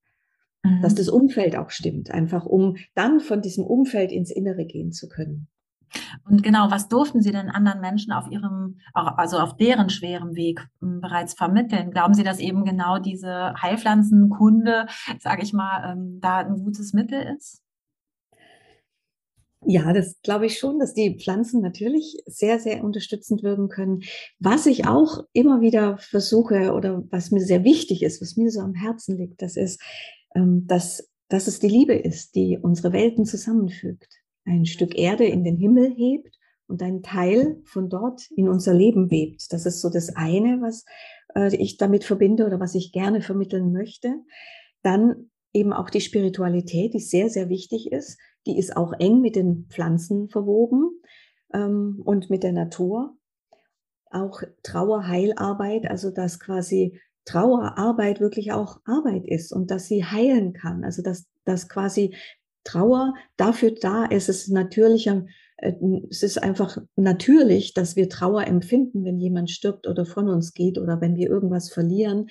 mhm. 0.63 0.83
dass 0.83 0.95
das 0.95 1.09
Umfeld 1.09 1.57
auch 1.57 1.71
stimmt, 1.71 2.11
einfach 2.11 2.45
um 2.45 2.77
dann 2.95 3.21
von 3.21 3.43
diesem 3.43 3.65
Umfeld 3.65 4.13
ins 4.13 4.31
Innere 4.31 4.65
gehen 4.67 4.93
zu 4.93 5.09
können. 5.09 5.49
Und 6.29 6.43
genau, 6.43 6.71
was 6.71 6.89
durften 6.89 7.23
Sie 7.23 7.33
denn 7.33 7.49
anderen 7.49 7.81
Menschen 7.81 8.13
auf 8.13 8.31
ihrem, 8.31 8.79
also 8.93 9.39
auf 9.39 9.57
deren 9.57 9.89
schweren 9.89 10.35
Weg 10.35 10.67
hm, 10.81 11.01
bereits 11.01 11.33
vermitteln? 11.33 11.91
Glauben 11.91 12.13
Sie, 12.13 12.25
dass 12.25 12.41
eben 12.41 12.67
genau 12.67 12.99
diese 12.99 13.55
Heilpflanzenkunde, 13.55 14.87
sage 15.19 15.43
ich 15.43 15.55
mal, 15.55 15.93
ähm, 15.93 16.19
da 16.21 16.39
ein 16.41 16.63
gutes 16.63 16.93
Mittel 16.93 17.23
ist? 17.37 17.63
Ja, 19.67 19.93
das 19.93 20.21
glaube 20.23 20.47
ich 20.47 20.59
schon, 20.59 20.79
dass 20.79 20.95
die 20.95 21.19
Pflanzen 21.19 21.61
natürlich 21.61 22.23
sehr, 22.27 22.61
sehr 22.61 22.85
unterstützend 22.85 23.43
wirken 23.43 23.69
können. 23.69 24.03
Was 24.39 24.67
ich 24.67 24.87
auch 24.87 25.25
immer 25.33 25.61
wieder 25.61 25.99
versuche 25.99 26.73
oder 26.73 27.03
was 27.11 27.33
mir 27.33 27.41
sehr 27.41 27.65
wichtig 27.65 28.03
ist, 28.03 28.23
was 28.23 28.37
mir 28.37 28.51
so 28.51 28.61
am 28.61 28.75
Herzen 28.75 29.19
liegt, 29.19 29.43
das 29.43 29.57
ist, 29.57 29.83
ähm, 30.37 30.67
dass, 30.67 31.11
dass 31.29 31.49
es 31.49 31.59
die 31.59 31.69
Liebe 31.69 31.95
ist, 31.95 32.37
die 32.37 32.57
unsere 32.61 32.93
Welten 32.93 33.25
zusammenfügt. 33.25 34.09
Ein 34.45 34.65
Stück 34.65 34.97
Erde 34.97 35.25
in 35.25 35.43
den 35.43 35.57
Himmel 35.57 35.93
hebt 35.93 36.39
und 36.69 36.81
ein 36.81 37.03
Teil 37.03 37.61
von 37.65 37.89
dort 37.89 38.31
in 38.31 38.49
unser 38.49 38.75
Leben 38.75 39.11
webt. 39.11 39.53
Das 39.53 39.67
ist 39.67 39.81
so 39.81 39.91
das 39.91 40.15
eine, 40.15 40.61
was 40.61 40.85
äh, 41.35 41.55
ich 41.57 41.79
damit 41.79 42.05
verbinde 42.05 42.47
oder 42.47 42.61
was 42.61 42.77
ich 42.77 42.93
gerne 42.93 43.23
vermitteln 43.23 43.73
möchte. 43.73 44.15
Dann 44.83 45.31
eben 45.53 45.73
auch 45.73 45.91
die 45.91 46.01
Spiritualität, 46.01 46.95
die 46.95 47.01
sehr, 47.01 47.29
sehr 47.29 47.49
wichtig 47.49 47.91
ist. 47.91 48.19
Die 48.49 48.59
ist 48.59 48.77
auch 48.77 48.93
eng 48.99 49.21
mit 49.21 49.37
den 49.37 49.67
Pflanzen 49.69 50.29
verwoben 50.29 50.91
ähm, 51.53 52.01
und 52.05 52.31
mit 52.31 52.43
der 52.43 52.53
Natur. 52.53 53.17
Auch 54.11 54.43
Trauerheilarbeit, 54.63 55.89
also 55.89 56.11
dass 56.11 56.41
quasi 56.41 56.99
Trauerarbeit 57.27 58.21
wirklich 58.21 58.53
auch 58.53 58.81
Arbeit 58.87 59.27
ist 59.27 59.53
und 59.53 59.71
dass 59.71 59.87
sie 59.87 60.03
heilen 60.05 60.55
kann. 60.55 60.83
Also 60.83 61.03
dass, 61.03 61.27
dass 61.45 61.69
quasi 61.69 62.17
Trauer 62.65 63.15
dafür 63.37 63.73
da 63.73 64.07
ist, 64.07 64.31
es 64.31 64.45
ist 64.45 64.49
natürlicher, 64.49 65.27
äh, 65.59 65.75
es 66.11 66.23
ist 66.23 66.43
einfach 66.43 66.79
natürlich, 66.97 67.75
dass 67.75 67.97
wir 67.97 68.09
Trauer 68.09 68.47
empfinden, 68.47 69.05
wenn 69.05 69.19
jemand 69.19 69.51
stirbt 69.51 69.87
oder 69.87 70.07
von 70.07 70.29
uns 70.29 70.55
geht 70.55 70.79
oder 70.79 71.03
wenn 71.03 71.17
wir 71.17 71.29
irgendwas 71.29 71.71
verlieren, 71.71 72.29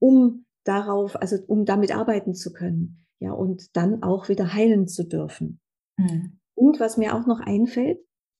um 0.00 0.46
darauf, 0.64 1.14
also 1.14 1.36
um 1.46 1.64
damit 1.64 1.94
arbeiten 1.94 2.34
zu 2.34 2.52
können. 2.52 3.06
Ja, 3.20 3.32
und 3.32 3.76
dann 3.76 4.02
auch 4.02 4.28
wieder 4.28 4.54
heilen 4.54 4.88
zu 4.88 5.06
dürfen. 5.06 5.60
Mhm. 5.96 6.40
Und 6.54 6.80
was 6.80 6.96
mir 6.96 7.14
auch 7.14 7.26
noch 7.26 7.40
einfällt, 7.40 7.98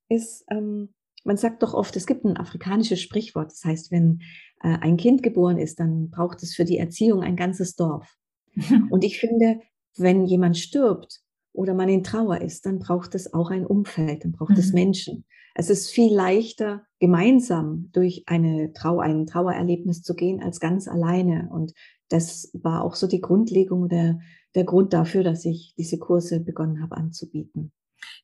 ist, 0.08 0.44
ähm, 0.50 0.94
man 1.24 1.36
sagt 1.36 1.62
doch 1.62 1.74
oft, 1.74 1.96
es 1.96 2.06
gibt 2.06 2.24
ein 2.24 2.36
afrikanisches 2.36 3.00
Sprichwort, 3.00 3.50
das 3.52 3.64
heißt, 3.64 3.90
wenn 3.90 4.20
äh, 4.62 4.78
ein 4.80 4.96
Kind 4.96 5.22
geboren 5.22 5.58
ist, 5.58 5.80
dann 5.80 6.10
braucht 6.10 6.42
es 6.42 6.54
für 6.54 6.64
die 6.64 6.78
Erziehung 6.78 7.22
ein 7.22 7.36
ganzes 7.36 7.76
Dorf. 7.76 8.16
Und 8.90 9.04
ich 9.04 9.20
finde, 9.20 9.60
wenn 9.96 10.24
jemand 10.24 10.56
stirbt 10.56 11.20
oder 11.52 11.74
man 11.74 11.88
in 11.88 12.02
Trauer 12.02 12.40
ist, 12.40 12.66
dann 12.66 12.78
braucht 12.78 13.14
es 13.14 13.32
auch 13.34 13.50
ein 13.50 13.66
Umfeld, 13.66 14.24
dann 14.24 14.32
braucht 14.32 14.52
mhm. 14.52 14.58
es 14.58 14.72
Menschen. 14.72 15.24
Es 15.54 15.68
ist 15.68 15.90
viel 15.90 16.14
leichter, 16.14 16.84
gemeinsam 17.00 17.90
durch 17.92 18.24
eine 18.26 18.72
Trau 18.72 19.00
ein 19.00 19.26
Trauererlebnis 19.26 20.02
zu 20.02 20.14
gehen, 20.14 20.42
als 20.42 20.60
ganz 20.60 20.88
alleine. 20.88 21.48
Und 21.52 21.72
das 22.08 22.50
war 22.54 22.84
auch 22.84 22.94
so 22.94 23.06
die 23.06 23.20
Grundlegung, 23.20 23.88
der, 23.88 24.20
der 24.54 24.64
Grund 24.64 24.92
dafür, 24.92 25.22
dass 25.24 25.44
ich 25.44 25.74
diese 25.76 25.98
Kurse 25.98 26.40
begonnen 26.40 26.82
habe 26.82 26.96
anzubieten. 26.96 27.72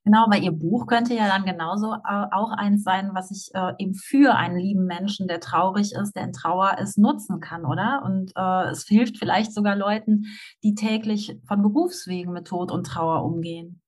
Genau, 0.04 0.26
weil 0.28 0.42
Ihr 0.44 0.52
Buch 0.52 0.86
könnte 0.86 1.14
ja 1.14 1.26
dann 1.26 1.44
genauso 1.44 1.92
äh, 1.92 2.26
auch 2.30 2.52
eins 2.52 2.84
sein, 2.84 3.10
was 3.12 3.30
ich 3.30 3.50
äh, 3.54 3.72
eben 3.78 3.94
für 3.94 4.36
einen 4.36 4.56
lieben 4.56 4.84
Menschen, 4.84 5.26
der 5.26 5.40
traurig 5.40 5.92
ist, 5.92 6.14
der 6.14 6.22
in 6.22 6.32
Trauer 6.32 6.78
ist, 6.78 6.96
nutzen 6.96 7.40
kann, 7.40 7.64
oder? 7.64 8.02
Und 8.04 8.32
äh, 8.36 8.70
es 8.70 8.86
hilft 8.86 9.18
vielleicht 9.18 9.52
sogar 9.52 9.74
Leuten, 9.74 10.26
die 10.62 10.74
täglich 10.74 11.36
von 11.48 11.60
Berufswegen 11.60 12.32
mit 12.32 12.46
Tod 12.46 12.70
und 12.70 12.86
Trauer 12.86 13.24
umgehen. 13.24 13.82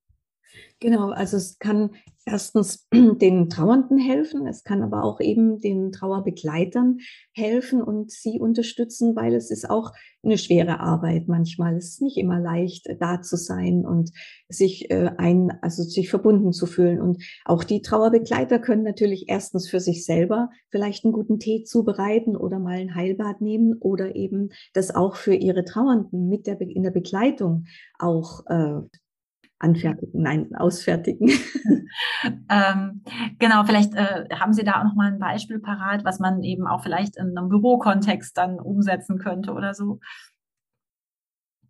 Genau, 0.81 1.11
also 1.11 1.37
es 1.37 1.59
kann 1.59 1.91
erstens 2.25 2.87
den 2.93 3.49
Trauernden 3.49 3.99
helfen, 3.99 4.47
es 4.47 4.63
kann 4.63 4.83
aber 4.83 5.03
auch 5.03 5.21
eben 5.21 5.59
den 5.59 5.93
Trauerbegleitern 5.93 6.99
helfen 7.33 7.83
und 7.83 8.11
sie 8.11 8.39
unterstützen, 8.39 9.17
weil 9.17 9.35
es 9.35 9.51
ist 9.51 9.69
auch 9.69 9.93
eine 10.23 10.39
schwere 10.39 10.81
Arbeit 10.81 11.27
manchmal. 11.27 11.77
Es 11.77 11.91
ist 11.91 12.03
nicht 12.03 12.17
immer 12.17 12.39
leicht, 12.39 12.87
da 13.01 13.23
zu 13.23 13.37
sein 13.37 13.85
und 13.87 14.11
sich 14.49 14.91
äh, 14.91 15.11
ein, 15.17 15.53
also 15.63 15.83
sich 15.83 16.11
verbunden 16.11 16.53
zu 16.53 16.67
fühlen. 16.67 17.01
Und 17.01 17.23
auch 17.45 17.65
die 17.65 17.83
Trauerbegleiter 17.83 18.59
können 18.59 18.83
natürlich 18.83 19.29
erstens 19.29 19.69
für 19.69 19.81
sich 19.81 20.05
selber 20.05 20.51
vielleicht 20.71 21.05
einen 21.05 21.13
guten 21.13 21.39
Tee 21.39 21.65
zubereiten 21.65 22.37
oder 22.37 22.59
mal 22.59 22.79
ein 22.79 22.95
Heilbad 22.95 23.41
nehmen 23.41 23.75
oder 23.81 24.17
eben 24.17 24.51
das 24.75 24.95
auch 24.95 25.17
für 25.17 25.35
ihre 25.35 25.65
Trauernden 25.65 26.29
mit 26.29 26.47
der 26.47 26.61
in 26.61 26.83
der 26.83 26.91
Begleitung 26.91 27.67
auch 27.99 28.45
äh, 28.47 28.81
anfertigen, 29.59 30.23
nein, 30.23 30.55
ausfertigen. 30.55 31.29
ähm, 32.51 33.03
genau, 33.39 33.65
vielleicht 33.65 33.95
äh, 33.95 34.27
haben 34.35 34.53
Sie 34.53 34.65
da 34.65 34.81
auch 34.81 34.85
noch 34.85 34.95
mal 34.95 35.13
ein 35.13 35.19
Beispiel 35.19 35.59
parat, 35.59 36.05
was 36.05 36.21
man 36.21 36.43
eben 36.43 36.67
auch 36.67 36.83
vielleicht 36.83 37.17
in 37.17 37.37
einem 37.37 37.49
Bürokontext 37.49 38.37
dann 38.37 38.61
umsetzen 38.61 39.19
könnte 39.19 39.53
oder 39.53 39.75
so. 39.75 40.01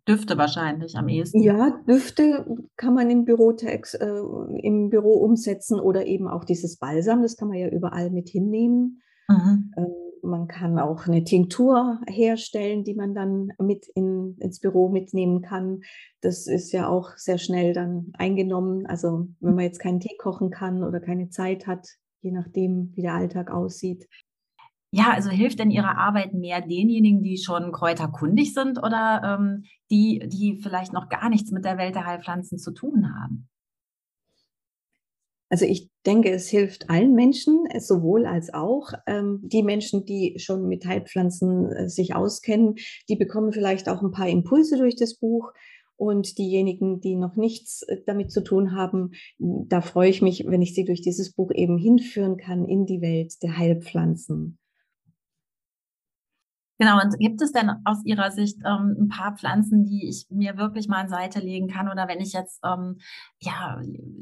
Düfte 0.07 0.37
wahrscheinlich 0.37 0.97
am 0.97 1.07
ehesten. 1.07 1.41
Ja, 1.41 1.79
Düfte 1.87 2.45
kann 2.77 2.95
man 2.95 3.09
im 3.09 3.25
Bürotext, 3.25 3.99
äh, 4.01 4.21
im 4.63 4.89
Büro 4.89 5.13
umsetzen 5.23 5.79
oder 5.79 6.05
eben 6.05 6.27
auch 6.27 6.45
dieses 6.45 6.77
Balsam, 6.77 7.21
das 7.21 7.37
kann 7.37 7.49
man 7.49 7.57
ja 7.57 7.69
überall 7.69 8.09
mit 8.09 8.29
hinnehmen. 8.29 9.01
Mhm. 9.27 9.71
Ähm, 9.77 9.87
man 10.23 10.47
kann 10.47 10.79
auch 10.79 11.07
eine 11.07 11.23
Tinktur 11.23 11.99
herstellen, 12.07 12.83
die 12.83 12.95
man 12.95 13.13
dann 13.13 13.51
mit 13.59 13.87
in, 13.95 14.35
ins 14.39 14.59
Büro 14.59 14.89
mitnehmen 14.89 15.41
kann. 15.41 15.81
Das 16.21 16.47
ist 16.47 16.71
ja 16.71 16.87
auch 16.87 17.17
sehr 17.17 17.37
schnell 17.37 17.73
dann 17.73 18.11
eingenommen. 18.13 18.85
Also 18.85 19.27
wenn 19.39 19.55
man 19.55 19.63
jetzt 19.63 19.79
keinen 19.79 19.99
Tee 19.99 20.17
kochen 20.17 20.49
kann 20.49 20.83
oder 20.83 20.99
keine 20.99 21.29
Zeit 21.29 21.67
hat, 21.67 21.87
je 22.21 22.31
nachdem, 22.31 22.91
wie 22.95 23.01
der 23.01 23.13
Alltag 23.13 23.51
aussieht. 23.51 24.07
Ja, 24.91 25.11
also 25.13 25.29
hilft 25.29 25.59
denn 25.59 25.69
Ihre 25.69 25.97
Arbeit 25.97 26.33
mehr 26.33 26.61
denjenigen, 26.61 27.21
die 27.21 27.37
schon 27.37 27.71
kräuterkundig 27.71 28.53
sind 28.53 28.79
oder 28.79 29.37
ähm, 29.39 29.63
die, 29.91 30.27
die 30.27 30.59
vielleicht 30.61 30.93
noch 30.93 31.09
gar 31.09 31.29
nichts 31.29 31.51
mit 31.51 31.63
der 31.63 31.77
Welt 31.77 31.93
der 31.93 32.07
Heilpflanzen 32.07 32.57
zu 32.57 32.71
tun 32.71 33.13
haben? 33.13 33.47
Also 35.49 35.65
ich 35.65 35.89
denke, 36.05 36.29
es 36.31 36.47
hilft 36.47 36.89
allen 36.89 37.13
Menschen, 37.13 37.65
sowohl 37.79 38.27
als 38.27 38.53
auch 38.53 38.91
ähm, 39.07 39.41
die 39.43 39.63
Menschen, 39.63 40.05
die 40.05 40.35
schon 40.37 40.67
mit 40.67 40.85
Heilpflanzen 40.85 41.71
äh, 41.71 41.89
sich 41.89 42.13
auskennen, 42.15 42.75
die 43.09 43.15
bekommen 43.15 43.51
vielleicht 43.51 43.89
auch 43.89 44.03
ein 44.03 44.11
paar 44.11 44.29
Impulse 44.29 44.77
durch 44.77 44.95
das 44.95 45.17
Buch. 45.17 45.51
Und 45.97 46.37
diejenigen, 46.37 47.01
die 47.01 47.17
noch 47.17 47.35
nichts 47.35 47.81
äh, 47.81 47.97
damit 48.05 48.31
zu 48.31 48.43
tun 48.43 48.73
haben, 48.73 49.11
da 49.39 49.81
freue 49.81 50.09
ich 50.09 50.21
mich, 50.21 50.45
wenn 50.47 50.61
ich 50.61 50.75
sie 50.75 50.85
durch 50.85 51.01
dieses 51.01 51.33
Buch 51.33 51.51
eben 51.53 51.77
hinführen 51.79 52.37
kann 52.37 52.65
in 52.65 52.85
die 52.85 53.01
Welt 53.01 53.33
der 53.41 53.57
Heilpflanzen. 53.57 54.58
Genau, 56.79 57.01
und 57.03 57.19
gibt 57.19 57.41
es 57.41 57.51
denn 57.51 57.69
aus 57.83 58.05
Ihrer 58.05 58.31
Sicht 58.31 58.59
ähm, 58.65 58.95
ein 58.97 59.07
paar 59.09 59.35
Pflanzen, 59.35 59.83
die 59.83 60.07
ich 60.07 60.27
mir 60.29 60.57
wirklich 60.57 60.87
mal 60.87 61.01
an 61.01 61.09
Seite 61.09 61.39
legen 61.39 61.67
kann? 61.67 61.89
Oder 61.89 62.07
wenn 62.07 62.21
ich 62.21 62.31
jetzt 62.31 62.61
ähm, 62.63 62.99
ja 63.39 63.81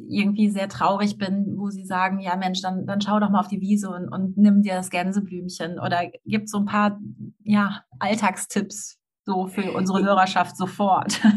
irgendwie 0.09 0.49
sehr 0.49 0.67
traurig 0.67 1.19
bin, 1.19 1.53
wo 1.55 1.69
Sie 1.69 1.85
sagen, 1.85 2.19
ja 2.19 2.35
Mensch, 2.35 2.61
dann, 2.61 2.87
dann 2.87 2.99
schau 2.99 3.19
doch 3.19 3.29
mal 3.29 3.41
auf 3.41 3.47
die 3.47 3.61
Wiese 3.61 3.91
und, 3.91 4.09
und 4.09 4.37
nimm 4.37 4.63
dir 4.63 4.73
das 4.73 4.89
Gänseblümchen. 4.89 5.79
Oder 5.79 6.09
gibt 6.25 6.45
es 6.45 6.51
so 6.51 6.57
ein 6.57 6.65
paar 6.65 6.99
ja, 7.43 7.83
Alltagstipps 7.99 8.97
so 9.23 9.45
für 9.45 9.73
unsere 9.73 10.03
Hörerschaft 10.03 10.57
sofort? 10.57 11.21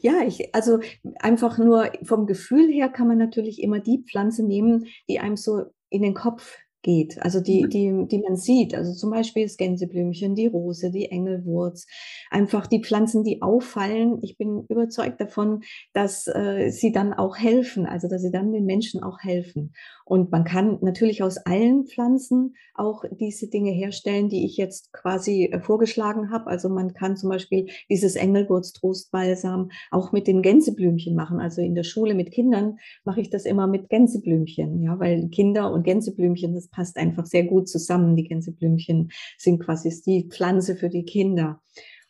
Ja, 0.00 0.22
ich, 0.24 0.54
also 0.54 0.78
einfach 1.18 1.58
nur 1.58 1.90
vom 2.04 2.26
Gefühl 2.26 2.70
her 2.70 2.88
kann 2.88 3.08
man 3.08 3.18
natürlich 3.18 3.60
immer 3.60 3.80
die 3.80 4.04
Pflanze 4.08 4.44
nehmen, 4.44 4.86
die 5.08 5.18
einem 5.18 5.36
so 5.36 5.64
in 5.90 6.02
den 6.02 6.14
Kopf 6.14 6.56
geht, 6.84 7.20
also 7.20 7.40
die, 7.40 7.64
mhm. 7.64 7.68
die, 7.70 8.06
die 8.08 8.22
man 8.22 8.36
sieht. 8.36 8.74
Also 8.74 8.92
zum 8.92 9.10
Beispiel 9.10 9.42
das 9.42 9.56
Gänseblümchen, 9.56 10.36
die 10.36 10.46
Rose, 10.46 10.92
die 10.92 11.10
Engelwurz, 11.10 11.86
einfach 12.30 12.68
die 12.68 12.80
Pflanzen, 12.80 13.24
die 13.24 13.42
auffallen. 13.42 14.18
Ich 14.22 14.38
bin 14.38 14.64
überzeugt 14.68 15.20
davon, 15.20 15.62
dass 15.92 16.28
äh, 16.28 16.70
sie 16.70 16.92
dann 16.92 17.12
auch 17.12 17.36
helfen, 17.36 17.86
also 17.86 18.06
dass 18.06 18.22
sie 18.22 18.30
dann 18.30 18.52
den 18.52 18.66
Menschen 18.66 19.02
auch 19.02 19.18
helfen. 19.20 19.72
Und 20.04 20.30
man 20.30 20.44
kann 20.44 20.78
natürlich 20.82 21.22
aus 21.22 21.38
allen 21.38 21.86
Pflanzen 21.86 22.54
auch 22.74 23.04
diese 23.10 23.48
Dinge 23.48 23.70
herstellen, 23.70 24.28
die 24.28 24.44
ich 24.44 24.58
jetzt 24.58 24.92
quasi 24.92 25.46
äh, 25.46 25.60
vorgeschlagen 25.60 26.30
habe. 26.30 26.48
Also 26.48 26.68
man 26.68 26.92
kann 26.92 27.16
zum 27.16 27.30
Beispiel 27.30 27.68
dieses 27.88 28.14
Engelwurz-Trostbalsam 28.14 29.70
auch 29.90 30.12
mit 30.12 30.26
den 30.26 30.42
Gänseblümchen 30.42 31.16
machen. 31.16 31.40
Also 31.40 31.62
in 31.62 31.74
der 31.74 31.84
Schule 31.84 32.14
mit 32.14 32.30
Kindern 32.30 32.78
mache 33.04 33.22
ich 33.22 33.30
das 33.30 33.46
immer 33.46 33.66
mit 33.66 33.88
Gänseblümchen, 33.88 34.82
ja, 34.82 34.98
weil 34.98 35.28
Kinder 35.30 35.72
und 35.72 35.84
Gänseblümchen, 35.84 36.54
das 36.54 36.68
passt 36.74 36.96
einfach 36.96 37.26
sehr 37.26 37.44
gut 37.44 37.68
zusammen. 37.68 38.16
Die 38.16 38.24
Gänseblümchen 38.24 39.10
sind 39.38 39.60
quasi 39.60 39.94
die 40.04 40.28
Pflanze 40.28 40.76
für 40.76 40.88
die 40.88 41.04
Kinder. 41.04 41.60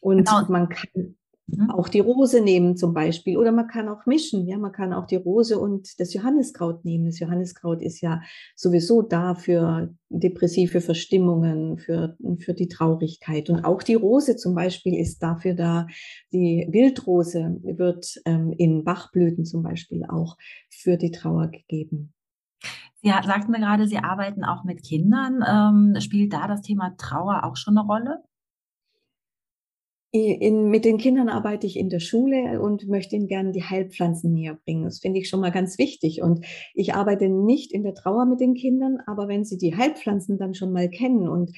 Und 0.00 0.26
genau. 0.28 0.46
man 0.48 0.68
kann 0.68 1.16
mhm. 1.46 1.70
auch 1.70 1.88
die 1.88 2.00
Rose 2.00 2.40
nehmen 2.40 2.76
zum 2.76 2.94
Beispiel. 2.94 3.36
Oder 3.36 3.52
man 3.52 3.68
kann 3.68 3.88
auch 3.88 4.06
mischen. 4.06 4.46
Ja, 4.46 4.58
man 4.58 4.72
kann 4.72 4.92
auch 4.92 5.06
die 5.06 5.16
Rose 5.16 5.58
und 5.58 5.98
das 6.00 6.14
Johanniskraut 6.14 6.84
nehmen. 6.84 7.06
Das 7.06 7.18
Johanniskraut 7.18 7.82
ist 7.82 8.00
ja 8.00 8.22
sowieso 8.54 9.02
da 9.02 9.34
für 9.34 9.94
depressive 10.08 10.80
Verstimmungen, 10.80 11.78
für, 11.78 12.16
für 12.38 12.54
die 12.54 12.68
Traurigkeit. 12.68 13.50
Und 13.50 13.64
auch 13.64 13.82
die 13.82 13.94
Rose 13.94 14.36
zum 14.36 14.54
Beispiel 14.54 14.98
ist 14.98 15.22
dafür 15.22 15.54
da. 15.54 15.86
Die 16.32 16.66
Wildrose 16.70 17.60
wird 17.62 18.20
ähm, 18.24 18.54
in 18.56 18.84
Bachblüten 18.84 19.44
zum 19.44 19.62
Beispiel 19.62 20.04
auch 20.08 20.36
für 20.70 20.96
die 20.96 21.10
Trauer 21.10 21.48
gegeben. 21.48 22.13
Sie 23.04 23.10
sagten 23.10 23.52
mir 23.52 23.60
gerade, 23.60 23.86
Sie 23.86 23.98
arbeiten 23.98 24.44
auch 24.44 24.64
mit 24.64 24.82
Kindern. 24.82 25.44
Ähm, 25.46 26.00
spielt 26.00 26.32
da 26.32 26.48
das 26.48 26.62
Thema 26.62 26.94
Trauer 26.96 27.44
auch 27.44 27.56
schon 27.56 27.76
eine 27.76 27.86
Rolle? 27.86 28.22
In, 30.10 30.70
mit 30.70 30.86
den 30.86 30.96
Kindern 30.96 31.28
arbeite 31.28 31.66
ich 31.66 31.76
in 31.76 31.90
der 31.90 31.98
Schule 31.98 32.62
und 32.62 32.88
möchte 32.88 33.16
ihnen 33.16 33.26
gerne 33.26 33.52
die 33.52 33.64
Heilpflanzen 33.64 34.32
näher 34.32 34.56
bringen. 34.64 34.84
Das 34.84 35.00
finde 35.00 35.18
ich 35.18 35.28
schon 35.28 35.40
mal 35.40 35.50
ganz 35.50 35.76
wichtig. 35.76 36.22
Und 36.22 36.46
ich 36.72 36.94
arbeite 36.94 37.28
nicht 37.28 37.72
in 37.72 37.82
der 37.82 37.94
Trauer 37.94 38.24
mit 38.24 38.40
den 38.40 38.54
Kindern, 38.54 38.98
aber 39.06 39.28
wenn 39.28 39.44
sie 39.44 39.58
die 39.58 39.76
Heilpflanzen 39.76 40.38
dann 40.38 40.54
schon 40.54 40.72
mal 40.72 40.88
kennen 40.88 41.28
und 41.28 41.50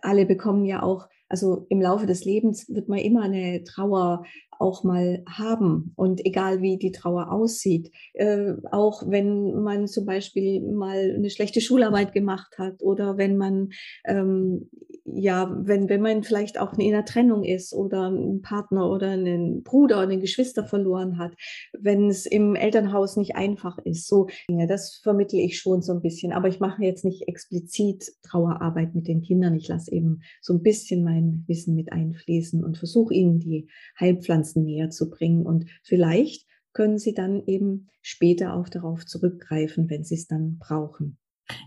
alle 0.00 0.26
bekommen 0.26 0.64
ja 0.64 0.82
auch, 0.82 1.08
also 1.28 1.66
im 1.70 1.80
Laufe 1.80 2.06
des 2.06 2.24
Lebens 2.24 2.68
wird 2.68 2.88
man 2.88 2.98
immer 2.98 3.22
eine 3.22 3.64
Trauer 3.64 4.22
auch 4.58 4.84
mal 4.84 5.22
haben 5.28 5.92
und 5.96 6.24
egal 6.24 6.62
wie 6.62 6.78
die 6.78 6.92
Trauer 6.92 7.30
aussieht, 7.30 7.90
äh, 8.14 8.52
auch 8.70 9.02
wenn 9.08 9.62
man 9.62 9.86
zum 9.88 10.06
Beispiel 10.06 10.60
mal 10.60 11.14
eine 11.16 11.30
schlechte 11.30 11.60
Schularbeit 11.60 12.12
gemacht 12.12 12.58
hat 12.58 12.82
oder 12.82 13.16
wenn 13.16 13.36
man 13.36 13.70
ähm, 14.04 14.68
ja, 15.06 15.54
wenn, 15.62 15.88
wenn 15.88 16.00
man 16.00 16.22
vielleicht 16.22 16.58
auch 16.58 16.72
in 16.78 16.92
einer 16.92 17.04
Trennung 17.04 17.44
ist 17.44 17.74
oder 17.74 18.06
einen 18.06 18.40
Partner 18.40 18.90
oder 18.90 19.10
einen 19.10 19.62
Bruder 19.62 19.96
oder 19.96 20.08
einen 20.08 20.20
Geschwister 20.20 20.64
verloren 20.64 21.18
hat, 21.18 21.34
wenn 21.78 22.08
es 22.08 22.24
im 22.24 22.54
Elternhaus 22.54 23.16
nicht 23.16 23.36
einfach 23.36 23.78
ist, 23.84 24.08
so 24.08 24.28
Dinge, 24.48 24.66
das 24.66 25.00
vermittle 25.02 25.40
ich 25.40 25.58
schon 25.58 25.82
so 25.82 25.92
ein 25.92 26.00
bisschen. 26.00 26.32
Aber 26.32 26.48
ich 26.48 26.58
mache 26.58 26.82
jetzt 26.82 27.04
nicht 27.04 27.28
explizit 27.28 28.12
Trauerarbeit 28.22 28.94
mit 28.94 29.06
den 29.06 29.20
Kindern. 29.20 29.54
Ich 29.54 29.68
lasse 29.68 29.92
eben 29.92 30.22
so 30.40 30.54
ein 30.54 30.62
bisschen 30.62 31.04
mein 31.04 31.44
Wissen 31.46 31.74
mit 31.74 31.92
einfließen 31.92 32.64
und 32.64 32.78
versuche 32.78 33.12
ihnen 33.12 33.40
die 33.40 33.68
Heilpflanzen 34.00 34.43
Pflanzen 34.44 34.64
näher 34.64 34.90
zu 34.90 35.10
bringen. 35.10 35.46
Und 35.46 35.66
vielleicht 35.82 36.46
können 36.72 36.98
sie 36.98 37.14
dann 37.14 37.42
eben 37.46 37.88
später 38.02 38.54
auch 38.54 38.68
darauf 38.68 39.06
zurückgreifen, 39.06 39.88
wenn 39.88 40.04
sie 40.04 40.16
es 40.16 40.26
dann 40.26 40.58
brauchen. 40.58 41.18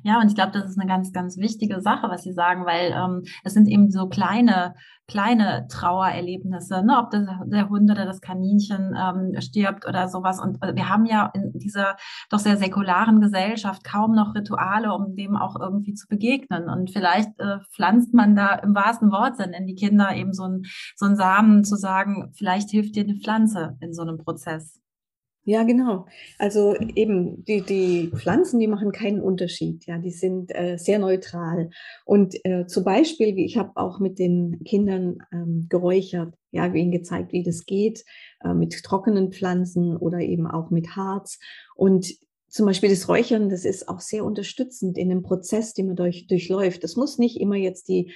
Ja, 0.03 0.19
und 0.19 0.27
ich 0.27 0.35
glaube, 0.35 0.51
das 0.51 0.69
ist 0.69 0.79
eine 0.79 0.87
ganz, 0.87 1.11
ganz 1.11 1.37
wichtige 1.37 1.81
Sache, 1.81 2.09
was 2.09 2.23
Sie 2.23 2.33
sagen, 2.33 2.65
weil 2.65 2.91
ähm, 2.91 3.23
es 3.43 3.53
sind 3.53 3.67
eben 3.67 3.91
so 3.91 4.07
kleine, 4.07 4.73
kleine 5.07 5.67
Trauererlebnisse, 5.69 6.83
ne? 6.83 6.97
ob 6.97 7.11
das, 7.11 7.27
der 7.45 7.69
Hund 7.69 7.89
oder 7.89 8.05
das 8.05 8.21
Kaninchen 8.21 8.95
ähm, 8.97 9.39
stirbt 9.39 9.87
oder 9.87 10.07
sowas. 10.07 10.39
Und 10.39 10.61
äh, 10.63 10.75
wir 10.75 10.89
haben 10.89 11.05
ja 11.05 11.31
in 11.33 11.51
dieser 11.53 11.95
doch 12.29 12.39
sehr 12.39 12.57
säkularen 12.57 13.21
Gesellschaft 13.21 13.83
kaum 13.83 14.15
noch 14.15 14.33
Rituale, 14.35 14.93
um 14.93 15.15
dem 15.15 15.35
auch 15.37 15.59
irgendwie 15.59 15.93
zu 15.93 16.07
begegnen. 16.07 16.69
Und 16.69 16.91
vielleicht 16.91 17.39
äh, 17.39 17.59
pflanzt 17.73 18.13
man 18.13 18.35
da 18.35 18.55
im 18.55 18.73
wahrsten 18.73 19.11
Wortsinn 19.11 19.53
in 19.53 19.67
die 19.67 19.75
Kinder 19.75 20.15
eben 20.15 20.33
so 20.33 20.43
ein 20.43 20.63
so 20.95 21.05
ein 21.05 21.15
Samen 21.15 21.63
zu 21.63 21.75
sagen, 21.75 22.31
vielleicht 22.35 22.71
hilft 22.71 22.95
dir 22.95 23.03
eine 23.03 23.15
Pflanze 23.15 23.77
in 23.79 23.93
so 23.93 24.01
einem 24.01 24.17
Prozess. 24.17 24.79
Ja, 25.49 25.63
genau. 25.63 26.07
Also 26.39 26.75
eben 26.75 27.45
die, 27.45 27.62
die 27.62 28.12
Pflanzen, 28.13 28.60
die 28.60 28.67
machen 28.67 28.91
keinen 28.91 29.21
Unterschied. 29.21 29.86
Ja, 29.86 29.97
die 29.97 30.12
sind 30.12 30.53
äh, 30.53 30.75
sehr 30.77 30.99
neutral. 30.99 31.69
Und 32.03 32.36
äh, 32.43 32.67
zum 32.67 32.83
Beispiel, 32.83 33.38
wie 33.38 33.45
ich 33.45 33.55
habe 33.55 33.71
auch 33.75 34.01
mit 34.01 34.19
den 34.19 34.62
Kindern 34.65 35.19
ähm, 35.31 35.67
geräuchert, 35.69 36.33
ja, 36.51 36.65
ihnen 36.65 36.91
gezeigt, 36.91 37.31
wie 37.31 37.43
das 37.43 37.65
geht 37.65 38.03
äh, 38.43 38.53
mit 38.53 38.83
trockenen 38.83 39.31
Pflanzen 39.31 39.95
oder 39.95 40.19
eben 40.19 40.47
auch 40.47 40.69
mit 40.69 40.97
Harz. 40.97 41.39
Und 41.77 42.13
zum 42.49 42.65
Beispiel 42.65 42.89
das 42.89 43.07
Räuchern, 43.07 43.47
das 43.47 43.63
ist 43.63 43.88
auch 43.88 44.01
sehr 44.01 44.25
unterstützend 44.25 44.97
in 44.97 45.07
dem 45.07 45.23
Prozess, 45.23 45.73
den 45.73 45.88
man 45.88 45.95
durch, 45.95 46.27
durchläuft. 46.27 46.83
Das 46.83 46.97
muss 46.97 47.19
nicht 47.19 47.39
immer 47.39 47.55
jetzt 47.55 47.88
die 47.88 48.12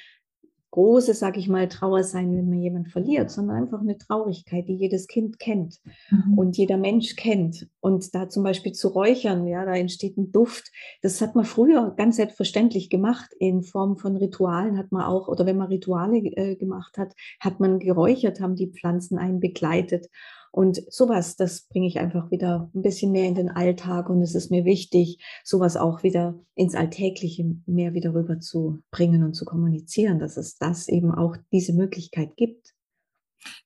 große, 0.71 1.13
sag 1.13 1.37
ich 1.37 1.47
mal, 1.47 1.67
Trauer 1.67 2.03
sein, 2.03 2.35
wenn 2.35 2.49
man 2.49 2.61
jemand 2.61 2.89
verliert, 2.89 3.29
sondern 3.29 3.63
einfach 3.63 3.81
eine 3.81 3.97
Traurigkeit, 3.97 4.67
die 4.67 4.75
jedes 4.75 5.07
Kind 5.07 5.37
kennt 5.37 5.79
mhm. 6.09 6.37
und 6.37 6.57
jeder 6.57 6.77
Mensch 6.77 7.15
kennt. 7.15 7.67
Und 7.81 8.15
da 8.15 8.29
zum 8.29 8.43
Beispiel 8.43 8.71
zu 8.71 8.87
räuchern, 8.87 9.45
ja, 9.47 9.65
da 9.65 9.73
entsteht 9.73 10.17
ein 10.17 10.31
Duft. 10.31 10.71
Das 11.01 11.21
hat 11.21 11.35
man 11.35 11.45
früher 11.45 11.93
ganz 11.97 12.15
selbstverständlich 12.15 12.89
gemacht 12.89 13.31
in 13.37 13.63
Form 13.63 13.97
von 13.97 14.15
Ritualen 14.15 14.77
hat 14.77 14.91
man 14.91 15.03
auch, 15.03 15.27
oder 15.27 15.45
wenn 15.45 15.57
man 15.57 15.67
Rituale 15.67 16.17
äh, 16.17 16.55
gemacht 16.55 16.97
hat, 16.97 17.13
hat 17.39 17.59
man 17.59 17.79
geräuchert, 17.79 18.39
haben 18.39 18.55
die 18.55 18.71
Pflanzen 18.71 19.17
einen 19.17 19.39
begleitet. 19.39 20.07
Und 20.51 20.81
sowas, 20.91 21.37
das 21.37 21.67
bringe 21.67 21.87
ich 21.87 21.99
einfach 21.99 22.29
wieder 22.29 22.69
ein 22.75 22.81
bisschen 22.81 23.13
mehr 23.13 23.25
in 23.25 23.35
den 23.35 23.49
Alltag 23.49 24.09
und 24.09 24.21
es 24.21 24.35
ist 24.35 24.51
mir 24.51 24.65
wichtig, 24.65 25.23
sowas 25.45 25.77
auch 25.77 26.03
wieder 26.03 26.37
ins 26.55 26.75
Alltägliche 26.75 27.55
mehr 27.65 27.93
wieder 27.93 28.13
rüber 28.13 28.39
zu 28.39 28.81
bringen 28.91 29.23
und 29.23 29.33
zu 29.33 29.45
kommunizieren, 29.45 30.19
dass 30.19 30.35
es 30.35 30.57
das 30.57 30.89
eben 30.89 31.13
auch 31.13 31.37
diese 31.53 31.73
Möglichkeit 31.73 32.35
gibt. 32.35 32.73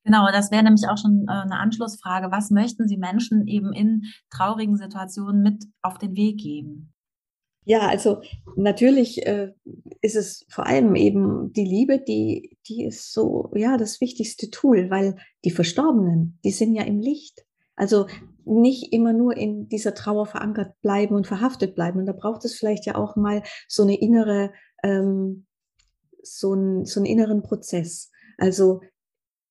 Genau, 0.04 0.28
das 0.32 0.52
wäre 0.52 0.64
nämlich 0.64 0.88
auch 0.88 0.98
schon 0.98 1.26
äh, 1.28 1.32
eine 1.32 1.60
Anschlussfrage. 1.60 2.32
Was 2.32 2.52
möchten 2.52 2.88
Sie 2.88 2.98
Menschen 2.98 3.48
eben 3.48 3.74
in 3.74 4.04
traurigen 4.30 4.78
Situationen 4.78 5.42
mit 5.42 5.66
auf 5.82 5.98
den 5.98 6.16
Weg 6.16 6.38
geben? 6.38 6.95
Ja, 7.66 7.88
also 7.88 8.22
natürlich 8.56 9.26
äh, 9.26 9.52
ist 10.02 10.16
es 10.16 10.46
vor 10.50 10.68
allem 10.68 10.96
eben 10.96 11.52
die 11.52 11.66
Liebe, 11.66 12.00
die, 12.00 12.58
die 12.68 12.86
ist 12.86 13.12
so, 13.12 13.52
ja, 13.56 13.78
das 13.78 14.00
wichtigste 14.02 14.52
Tool, 14.52 14.92
weil 14.92 15.16
die 15.44 15.52
Verstorbenen, 15.52 16.40
die 16.44 16.52
sind 16.52 16.76
ja 16.76 16.84
im 16.84 17.00
Licht. 17.00 17.44
Also 17.76 18.08
nicht 18.46 18.94
immer 18.94 19.12
nur 19.12 19.36
in 19.36 19.68
dieser 19.68 19.96
Trauer 19.96 20.28
verankert 20.28 20.80
bleiben 20.82 21.16
und 21.16 21.28
verhaftet 21.28 21.76
bleiben. 21.76 22.00
Und 22.00 22.06
da 22.06 22.14
braucht 22.14 22.46
es 22.46 22.56
vielleicht 22.56 22.86
ja 22.86 22.96
auch 22.96 23.16
mal 23.16 23.42
so 23.68 23.84
eine 23.84 24.00
innere, 24.00 24.54
ähm, 24.84 25.48
so, 26.22 26.54
ein, 26.54 26.86
so 26.86 27.00
einen 27.00 27.08
inneren 27.08 27.42
Prozess. 27.42 28.12
Also 28.38 28.82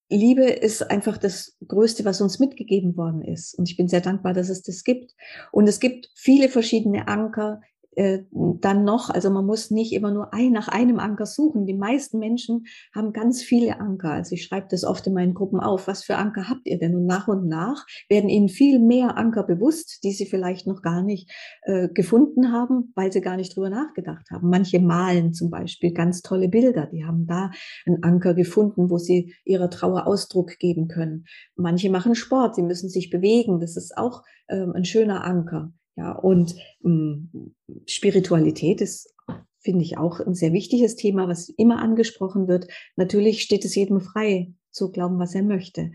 Liebe 0.08 0.44
ist 0.44 0.82
einfach 0.90 1.18
das 1.18 1.56
Größte, 1.66 2.04
was 2.04 2.20
uns 2.20 2.38
mitgegeben 2.38 2.96
worden 2.96 3.22
ist. 3.22 3.58
Und 3.58 3.68
ich 3.68 3.76
bin 3.76 3.88
sehr 3.88 4.00
dankbar, 4.00 4.32
dass 4.32 4.48
es 4.48 4.62
das 4.62 4.84
gibt. 4.84 5.14
Und 5.50 5.68
es 5.68 5.80
gibt 5.80 6.10
viele 6.14 6.48
verschiedene 6.48 7.08
Anker, 7.08 7.60
dann 7.96 8.84
noch, 8.84 9.10
also 9.10 9.30
man 9.30 9.46
muss 9.46 9.70
nicht 9.70 9.92
immer 9.92 10.10
nur 10.10 10.34
ein, 10.34 10.52
nach 10.52 10.68
einem 10.68 10.98
Anker 10.98 11.26
suchen. 11.26 11.66
Die 11.66 11.76
meisten 11.76 12.18
Menschen 12.18 12.64
haben 12.94 13.12
ganz 13.12 13.42
viele 13.42 13.80
Anker. 13.80 14.10
Also 14.10 14.34
ich 14.34 14.44
schreibe 14.44 14.66
das 14.70 14.84
oft 14.84 15.06
in 15.06 15.14
meinen 15.14 15.34
Gruppen 15.34 15.60
auf. 15.60 15.86
Was 15.86 16.04
für 16.04 16.16
Anker 16.16 16.48
habt 16.48 16.66
ihr 16.66 16.78
denn? 16.78 16.94
Und 16.94 17.06
nach 17.06 17.28
und 17.28 17.46
nach 17.46 17.86
werden 18.08 18.28
ihnen 18.28 18.48
viel 18.48 18.80
mehr 18.80 19.16
Anker 19.16 19.44
bewusst, 19.44 20.02
die 20.04 20.12
sie 20.12 20.26
vielleicht 20.26 20.66
noch 20.66 20.82
gar 20.82 21.02
nicht 21.02 21.30
äh, 21.62 21.88
gefunden 21.88 22.52
haben, 22.52 22.92
weil 22.94 23.12
sie 23.12 23.20
gar 23.20 23.36
nicht 23.36 23.54
drüber 23.54 23.70
nachgedacht 23.70 24.30
haben. 24.30 24.48
Manche 24.48 24.80
malen 24.80 25.32
zum 25.32 25.50
Beispiel 25.50 25.92
ganz 25.92 26.22
tolle 26.22 26.48
Bilder. 26.48 26.86
Die 26.86 27.04
haben 27.04 27.26
da 27.26 27.50
einen 27.86 28.02
Anker 28.02 28.34
gefunden, 28.34 28.90
wo 28.90 28.98
sie 28.98 29.34
ihrer 29.44 29.70
Trauer 29.70 30.06
Ausdruck 30.06 30.58
geben 30.58 30.88
können. 30.88 31.26
Manche 31.56 31.90
machen 31.90 32.14
Sport. 32.14 32.56
Sie 32.56 32.62
müssen 32.62 32.88
sich 32.88 33.10
bewegen. 33.10 33.60
Das 33.60 33.76
ist 33.76 33.96
auch 33.96 34.22
ähm, 34.48 34.72
ein 34.74 34.84
schöner 34.84 35.24
Anker. 35.24 35.72
Ja, 35.96 36.12
und 36.12 36.56
ähm, 36.84 37.54
Spiritualität 37.86 38.80
ist, 38.80 39.14
finde 39.60 39.84
ich, 39.84 39.96
auch 39.96 40.20
ein 40.20 40.34
sehr 40.34 40.52
wichtiges 40.52 40.96
Thema, 40.96 41.28
was 41.28 41.48
immer 41.48 41.80
angesprochen 41.80 42.48
wird. 42.48 42.66
Natürlich 42.96 43.42
steht 43.42 43.64
es 43.64 43.74
jedem 43.74 44.00
frei, 44.00 44.52
zu 44.70 44.90
glauben, 44.90 45.18
was 45.18 45.34
er 45.34 45.42
möchte. 45.42 45.92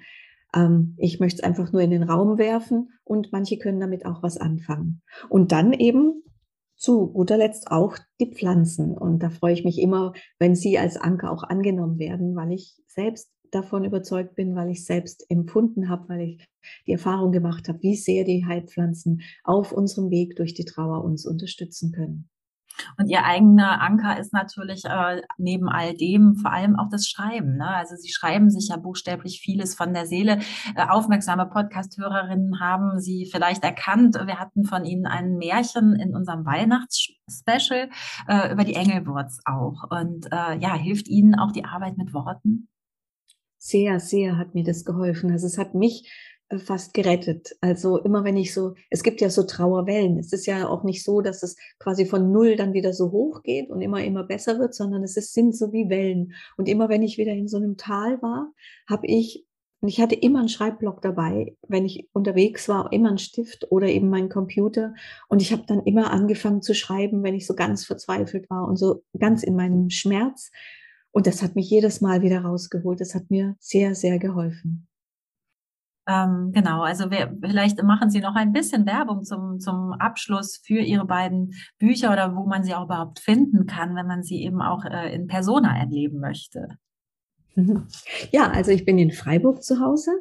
Ähm, 0.55 0.95
ich 0.97 1.19
möchte 1.19 1.41
es 1.41 1.43
einfach 1.43 1.71
nur 1.71 1.81
in 1.81 1.91
den 1.91 2.03
Raum 2.03 2.37
werfen 2.37 2.89
und 3.03 3.31
manche 3.31 3.57
können 3.57 3.79
damit 3.79 4.05
auch 4.05 4.23
was 4.23 4.37
anfangen. 4.37 5.01
Und 5.29 5.51
dann 5.51 5.73
eben 5.73 6.23
zu 6.75 7.11
guter 7.11 7.37
Letzt 7.37 7.69
auch 7.71 7.97
die 8.21 8.33
Pflanzen. 8.33 8.97
Und 8.97 9.21
da 9.21 9.29
freue 9.29 9.53
ich 9.53 9.65
mich 9.65 9.79
immer, 9.79 10.13
wenn 10.39 10.55
sie 10.55 10.79
als 10.79 10.95
Anker 10.95 11.29
auch 11.29 11.43
angenommen 11.43 11.99
werden, 11.99 12.35
weil 12.35 12.53
ich 12.53 12.81
selbst 12.87 13.29
davon 13.51 13.83
überzeugt 13.83 14.35
bin, 14.35 14.55
weil 14.55 14.69
ich 14.69 14.85
selbst 14.85 15.25
empfunden 15.29 15.89
habe, 15.89 16.09
weil 16.09 16.21
ich 16.21 16.45
die 16.87 16.93
Erfahrung 16.93 17.31
gemacht 17.31 17.67
habe, 17.69 17.81
wie 17.81 17.95
sehr 17.95 18.23
die 18.25 18.45
Heilpflanzen 18.45 19.21
auf 19.43 19.71
unserem 19.71 20.09
Weg 20.09 20.35
durch 20.35 20.53
die 20.53 20.65
Trauer 20.65 21.03
uns 21.03 21.25
unterstützen 21.25 21.91
können. 21.91 22.29
Und 22.97 23.07
ihr 23.07 23.25
eigener 23.25 23.81
Anker 23.81 24.19
ist 24.19 24.33
natürlich 24.33 24.85
äh, 24.85 25.21
neben 25.37 25.69
all 25.69 25.93
dem 25.95 26.35
vor 26.35 26.51
allem 26.51 26.77
auch 26.77 26.89
das 26.89 27.07
Schreiben. 27.07 27.57
Ne? 27.57 27.67
Also 27.67 27.95
sie 27.95 28.11
schreiben 28.11 28.49
sich 28.49 28.69
ja 28.69 28.77
buchstäblich 28.77 29.41
vieles 29.41 29.75
von 29.75 29.93
der 29.93 30.05
Seele. 30.05 30.39
Äh, 30.75 30.87
aufmerksame 30.87 31.45
Podcast-Hörerinnen 31.45 32.59
haben 32.59 32.99
sie 32.99 33.27
vielleicht 33.31 33.63
erkannt. 33.63 34.15
Wir 34.15 34.39
hatten 34.39 34.65
von 34.65 34.85
ihnen 34.85 35.05
ein 35.05 35.35
Märchen 35.35 35.95
in 35.95 36.15
unserem 36.15 36.45
Weihnachtsspecial 36.45 37.89
äh, 38.27 38.51
über 38.51 38.63
die 38.63 38.75
Engelwurz 38.75 39.39
auch. 39.45 39.89
Und 39.89 40.27
äh, 40.31 40.57
ja, 40.59 40.73
hilft 40.75 41.07
ihnen 41.07 41.35
auch 41.35 41.51
die 41.51 41.65
Arbeit 41.65 41.97
mit 41.97 42.13
Worten? 42.13 42.67
Sehr, 43.59 43.99
sehr 43.99 44.37
hat 44.37 44.55
mir 44.55 44.63
das 44.63 44.85
geholfen. 44.85 45.31
Also 45.31 45.45
es 45.45 45.57
hat 45.57 45.75
mich 45.75 46.09
äh, 46.47 46.57
fast 46.57 46.93
gerettet. 46.93 47.57
Also 47.59 47.97
immer 47.97 48.23
wenn 48.23 48.37
ich 48.37 48.53
so, 48.53 48.73
es 48.89 49.03
gibt 49.03 49.19
ja 49.19 49.29
so 49.29 49.43
Trauerwellen. 49.43 50.17
Es 50.17 50.31
ist 50.31 50.45
ja 50.45 50.67
auch 50.67 50.83
nicht 50.83 51.03
so, 51.03 51.21
dass 51.21 51.43
es 51.43 51.57
quasi 51.77 52.05
von 52.05 52.31
null 52.31 52.55
dann 52.55 52.73
wieder 52.73 52.93
so 52.93 53.11
hoch 53.11 53.43
geht 53.43 53.69
und 53.69 53.81
immer, 53.81 54.01
immer 54.03 54.23
besser 54.23 54.59
wird, 54.59 54.73
sondern 54.73 55.03
es 55.03 55.17
ist, 55.17 55.33
sind 55.33 55.55
so 55.55 55.73
wie 55.73 55.89
Wellen. 55.89 56.33
Und 56.55 56.69
immer 56.69 56.87
wenn 56.87 57.03
ich 57.03 57.17
wieder 57.17 57.33
in 57.33 57.49
so 57.49 57.57
einem 57.57 57.75
Tal 57.75 58.21
war, 58.21 58.53
habe 58.89 59.07
ich, 59.07 59.45
und 59.81 59.89
ich 59.89 59.99
hatte 59.99 60.15
immer 60.15 60.39
einen 60.39 60.49
Schreibblock 60.49 61.01
dabei, 61.01 61.57
wenn 61.67 61.85
ich 61.85 62.09
unterwegs 62.13 62.69
war, 62.69 62.91
immer 62.93 63.09
einen 63.09 63.17
Stift 63.17 63.67
oder 63.71 63.87
eben 63.87 64.09
meinen 64.09 64.29
Computer. 64.29 64.93
Und 65.27 65.41
ich 65.41 65.51
habe 65.51 65.63
dann 65.67 65.83
immer 65.83 66.11
angefangen 66.11 66.61
zu 66.61 66.73
schreiben, 66.73 67.23
wenn 67.23 67.35
ich 67.35 67.45
so 67.45 67.55
ganz 67.55 67.85
verzweifelt 67.85 68.49
war 68.49 68.67
und 68.67 68.77
so 68.77 69.03
ganz 69.17 69.43
in 69.43 69.55
meinem 69.55 69.89
Schmerz. 69.89 70.49
Und 71.11 71.27
das 71.27 71.41
hat 71.41 71.55
mich 71.55 71.69
jedes 71.69 72.01
Mal 72.01 72.21
wieder 72.21 72.41
rausgeholt. 72.41 73.01
Das 73.01 73.15
hat 73.15 73.29
mir 73.29 73.55
sehr, 73.59 73.95
sehr 73.95 74.19
geholfen. 74.19 74.87
Ähm, 76.07 76.51
genau, 76.53 76.81
also 76.81 77.11
wir, 77.11 77.37
vielleicht 77.39 77.83
machen 77.83 78.09
Sie 78.09 78.19
noch 78.19 78.35
ein 78.35 78.51
bisschen 78.51 78.87
Werbung 78.87 79.23
zum, 79.23 79.59
zum 79.59 79.93
Abschluss 79.93 80.59
für 80.65 80.79
Ihre 80.79 81.05
beiden 81.05 81.53
Bücher 81.77 82.11
oder 82.11 82.35
wo 82.35 82.47
man 82.47 82.63
sie 82.63 82.73
auch 82.73 82.85
überhaupt 82.85 83.19
finden 83.19 83.67
kann, 83.67 83.95
wenn 83.95 84.07
man 84.07 84.23
sie 84.23 84.43
eben 84.43 84.59
auch 84.61 84.85
äh, 84.85 85.13
in 85.13 85.27
Persona 85.27 85.77
erleben 85.77 86.19
möchte. 86.19 86.67
Ja, 88.31 88.49
also 88.51 88.71
ich 88.71 88.85
bin 88.85 88.97
in 88.97 89.11
Freiburg 89.11 89.63
zu 89.63 89.81
Hause 89.81 90.11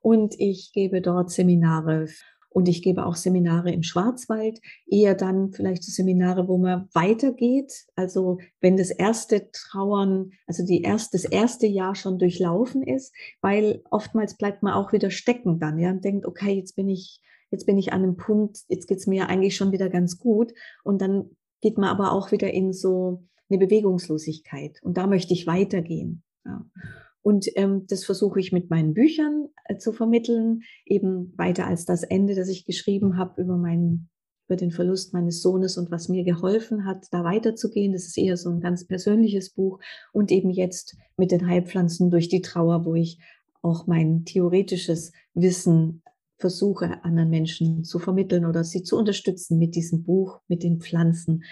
und 0.00 0.34
ich 0.38 0.72
gebe 0.72 1.02
dort 1.02 1.30
Seminare 1.30 2.08
und 2.50 2.68
ich 2.68 2.82
gebe 2.82 3.04
auch 3.04 3.16
Seminare 3.16 3.70
im 3.70 3.82
Schwarzwald, 3.82 4.60
eher 4.86 5.14
dann 5.14 5.52
vielleicht 5.52 5.84
so 5.84 5.92
Seminare, 5.92 6.48
wo 6.48 6.58
man 6.58 6.88
weitergeht. 6.92 7.72
Also 7.94 8.38
wenn 8.60 8.76
das 8.76 8.90
erste 8.90 9.50
Trauern, 9.52 10.30
also 10.46 10.64
die 10.64 10.82
erst, 10.82 11.14
das 11.14 11.24
erste 11.24 11.66
Jahr 11.66 11.94
schon 11.94 12.18
durchlaufen 12.18 12.82
ist, 12.82 13.14
weil 13.42 13.82
oftmals 13.90 14.36
bleibt 14.36 14.62
man 14.62 14.72
auch 14.72 14.92
wieder 14.92 15.10
stecken 15.10 15.58
dann, 15.58 15.78
ja, 15.78 15.90
und 15.90 16.04
denkt, 16.04 16.26
okay, 16.26 16.52
jetzt 16.52 16.74
bin 16.74 16.88
ich, 16.88 17.20
jetzt 17.50 17.66
bin 17.66 17.78
ich 17.78 17.92
an 17.92 18.02
einem 18.02 18.16
Punkt, 18.16 18.58
jetzt 18.68 18.88
geht's 18.88 19.06
mir 19.06 19.28
eigentlich 19.28 19.56
schon 19.56 19.72
wieder 19.72 19.88
ganz 19.90 20.18
gut. 20.18 20.52
Und 20.84 21.02
dann 21.02 21.30
geht 21.60 21.76
man 21.76 21.90
aber 21.90 22.12
auch 22.12 22.32
wieder 22.32 22.50
in 22.52 22.72
so 22.72 23.24
eine 23.50 23.58
Bewegungslosigkeit. 23.58 24.78
Und 24.82 24.96
da 24.96 25.06
möchte 25.06 25.34
ich 25.34 25.46
weitergehen. 25.46 26.22
Ja. 26.44 26.64
Und 27.22 27.46
ähm, 27.56 27.84
das 27.88 28.04
versuche 28.04 28.40
ich 28.40 28.52
mit 28.52 28.70
meinen 28.70 28.94
Büchern 28.94 29.48
äh, 29.64 29.76
zu 29.76 29.92
vermitteln, 29.92 30.62
eben 30.86 31.34
weiter 31.36 31.66
als 31.66 31.84
das 31.84 32.02
Ende, 32.02 32.34
das 32.34 32.48
ich 32.48 32.64
geschrieben 32.64 33.16
habe 33.16 33.40
über 33.42 33.56
über 34.48 34.56
den 34.56 34.70
Verlust 34.70 35.12
meines 35.12 35.42
Sohnes 35.42 35.76
und 35.76 35.90
was 35.90 36.08
mir 36.08 36.24
geholfen 36.24 36.86
hat, 36.86 37.04
da 37.10 37.22
weiterzugehen. 37.22 37.92
Das 37.92 38.06
ist 38.06 38.16
eher 38.16 38.38
so 38.38 38.48
ein 38.48 38.60
ganz 38.60 38.86
persönliches 38.86 39.50
Buch. 39.50 39.78
Und 40.12 40.30
eben 40.32 40.50
jetzt 40.50 40.96
mit 41.18 41.30
den 41.32 41.46
Heilpflanzen 41.46 42.10
durch 42.10 42.28
die 42.28 42.40
Trauer, 42.40 42.86
wo 42.86 42.94
ich 42.94 43.18
auch 43.60 43.86
mein 43.86 44.24
theoretisches 44.24 45.12
Wissen 45.34 46.02
versuche, 46.38 47.04
anderen 47.04 47.30
Menschen 47.30 47.84
zu 47.84 47.98
vermitteln 47.98 48.46
oder 48.46 48.64
sie 48.64 48.82
zu 48.82 48.96
unterstützen 48.96 49.58
mit 49.58 49.74
diesem 49.74 50.04
Buch, 50.04 50.40
mit 50.48 50.62
den 50.62 50.80
Pflanzen. 50.80 51.42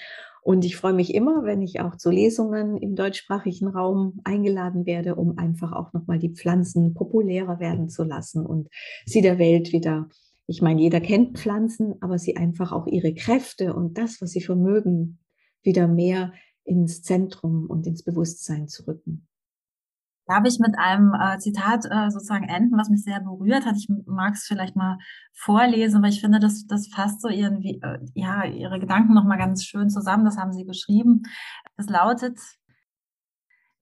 Und 0.46 0.64
ich 0.64 0.76
freue 0.76 0.92
mich 0.92 1.12
immer, 1.12 1.42
wenn 1.42 1.60
ich 1.60 1.80
auch 1.80 1.96
zu 1.96 2.08
Lesungen 2.08 2.76
im 2.76 2.94
deutschsprachigen 2.94 3.66
Raum 3.66 4.20
eingeladen 4.22 4.86
werde, 4.86 5.16
um 5.16 5.38
einfach 5.38 5.72
auch 5.72 5.92
nochmal 5.92 6.20
die 6.20 6.28
Pflanzen 6.28 6.94
populärer 6.94 7.58
werden 7.58 7.88
zu 7.88 8.04
lassen 8.04 8.46
und 8.46 8.68
sie 9.06 9.22
der 9.22 9.40
Welt 9.40 9.72
wieder, 9.72 10.08
ich 10.46 10.62
meine, 10.62 10.80
jeder 10.80 11.00
kennt 11.00 11.36
Pflanzen, 11.36 11.96
aber 12.00 12.20
sie 12.20 12.36
einfach 12.36 12.70
auch 12.70 12.86
ihre 12.86 13.12
Kräfte 13.12 13.74
und 13.74 13.98
das, 13.98 14.22
was 14.22 14.30
sie 14.30 14.40
vermögen, 14.40 15.18
wieder 15.64 15.88
mehr 15.88 16.32
ins 16.62 17.02
Zentrum 17.02 17.66
und 17.66 17.84
ins 17.88 18.04
Bewusstsein 18.04 18.68
zu 18.68 18.86
rücken. 18.86 19.26
Darf 20.26 20.44
ich 20.44 20.58
mit 20.58 20.76
einem 20.76 21.14
äh, 21.14 21.38
Zitat 21.38 21.84
äh, 21.88 22.10
sozusagen 22.10 22.48
enden, 22.48 22.76
was 22.76 22.88
mich 22.88 23.04
sehr 23.04 23.20
berührt 23.20 23.64
hat? 23.64 23.76
Ich 23.76 23.88
mag 24.06 24.34
es 24.34 24.44
vielleicht 24.44 24.74
mal 24.74 24.98
vorlesen, 25.32 26.02
weil 26.02 26.10
ich 26.10 26.20
finde, 26.20 26.40
das, 26.40 26.66
das 26.66 26.88
fasst 26.88 27.22
so 27.22 27.28
ihren, 27.28 27.62
äh, 27.62 27.98
ja, 28.14 28.44
ihre 28.44 28.80
Gedanken 28.80 29.14
nochmal 29.14 29.38
ganz 29.38 29.62
schön 29.64 29.88
zusammen. 29.88 30.24
Das 30.24 30.36
haben 30.36 30.52
sie 30.52 30.64
geschrieben. 30.64 31.22
Es 31.76 31.88
lautet, 31.88 32.40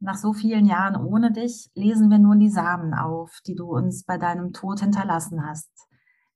nach 0.01 0.17
so 0.17 0.35
vielen 0.35 0.67
Jahren 0.67 0.97
ohne 0.97 1.33
dich 1.33 1.71
lesen 1.75 2.11
wir 2.11 2.19
nun 2.19 2.41
die 2.41 2.51
Samen 2.51 2.93
auf, 2.93 3.39
die 3.47 3.55
du 3.55 3.65
uns 3.75 4.05
bei 4.05 4.19
deinem 4.19 4.53
Tod 4.53 4.81
hinterlassen 4.81 5.47
hast. 5.47 5.71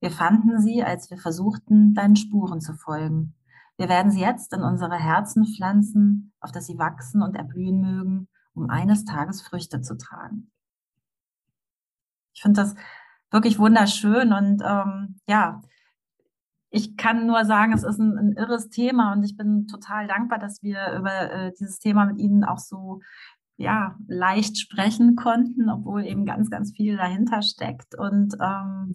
Wir 0.00 0.10
fanden 0.10 0.58
sie, 0.58 0.82
als 0.82 1.10
wir 1.10 1.18
versuchten, 1.18 1.92
deinen 1.92 2.16
Spuren 2.16 2.62
zu 2.62 2.72
folgen. 2.72 3.34
Wir 3.76 3.90
werden 3.90 4.10
sie 4.10 4.20
jetzt 4.20 4.54
in 4.54 4.62
unsere 4.62 4.96
Herzen 4.96 5.44
pflanzen, 5.44 6.32
auf 6.40 6.50
dass 6.50 6.66
sie 6.66 6.78
wachsen 6.78 7.20
und 7.20 7.36
erblühen 7.36 7.82
mögen 7.82 8.28
um 8.58 8.70
eines 8.70 9.04
Tages 9.04 9.40
Früchte 9.42 9.80
zu 9.80 9.96
tragen. 9.96 10.50
Ich 12.34 12.42
finde 12.42 12.60
das 12.60 12.74
wirklich 13.30 13.58
wunderschön 13.58 14.32
und 14.32 14.62
ähm, 14.64 15.20
ja, 15.28 15.60
ich 16.70 16.96
kann 16.96 17.26
nur 17.26 17.44
sagen, 17.44 17.72
es 17.72 17.82
ist 17.82 17.98
ein, 17.98 18.18
ein, 18.18 18.32
irres 18.32 18.68
Thema 18.68 19.12
und 19.12 19.24
ich 19.24 19.36
bin 19.36 19.66
total 19.66 20.06
dankbar, 20.06 20.38
dass 20.38 20.62
wir 20.62 20.92
über 20.98 21.32
äh, 21.32 21.52
dieses 21.58 21.78
Thema 21.78 22.06
mit 22.06 22.18
Ihnen 22.18 22.44
auch 22.44 22.58
so 22.58 23.00
ja, 23.56 23.96
leicht 24.06 24.58
sprechen 24.58 25.16
konnten, 25.16 25.68
obwohl 25.68 26.04
eben 26.04 26.24
ganz, 26.24 26.50
ganz 26.50 26.72
viel 26.72 26.96
dahinter 26.96 27.42
steckt. 27.42 27.96
Und 27.98 28.36
ähm, 28.40 28.94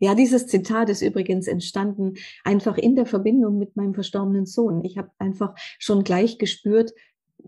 ja, 0.00 0.16
dieses 0.16 0.48
Zitat 0.48 0.88
ist 0.88 1.02
übrigens 1.02 1.46
entstanden 1.46 2.14
einfach 2.42 2.76
in 2.76 2.96
der 2.96 3.06
Verbindung 3.06 3.58
mit 3.58 3.76
meinem 3.76 3.94
verstorbenen 3.94 4.46
Sohn. 4.46 4.84
Ich 4.84 4.98
habe 4.98 5.12
einfach 5.18 5.54
schon 5.78 6.02
gleich 6.02 6.38
gespürt, 6.38 6.90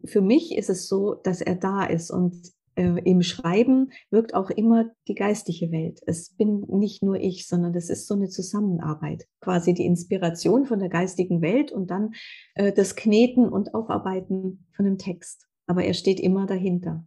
für 0.05 0.21
mich 0.21 0.57
ist 0.57 0.71
es 0.71 0.89
so, 0.89 1.15
dass 1.15 1.41
er 1.41 1.57
da 1.57 1.85
ist 1.85 2.11
und 2.11 2.35
äh, 2.77 3.01
im 3.05 3.23
Schreiben 3.23 3.91
wirkt 4.11 4.35
auch 4.35 4.51
immer 4.51 4.87
die 5.07 5.15
geistige 5.15 5.71
Welt. 5.71 6.01
Es 6.07 6.35
bin 6.35 6.65
nicht 6.69 7.03
nur 7.03 7.17
ich, 7.17 7.47
sondern 7.47 7.73
das 7.73 7.89
ist 7.89 8.07
so 8.07 8.15
eine 8.15 8.29
Zusammenarbeit. 8.29 9.25
Quasi 9.41 9.75
die 9.75 9.87
Inspiration 9.87 10.67
von 10.67 10.79
der 10.79 10.89
geistigen 10.89 11.41
Welt 11.41 11.73
und 11.73 11.91
dann 11.91 12.15
äh, 12.55 12.73
das 12.73 12.97
Kneten 12.97 13.49
und 13.49 13.75
Aufarbeiten 13.75 14.67
von 14.75 14.87
einem 14.87 14.99
Text. 14.99 15.47
Aber 15.67 15.85
er 15.85 15.95
steht 15.95 16.21
immer 16.21 16.47
dahinter. 16.47 17.07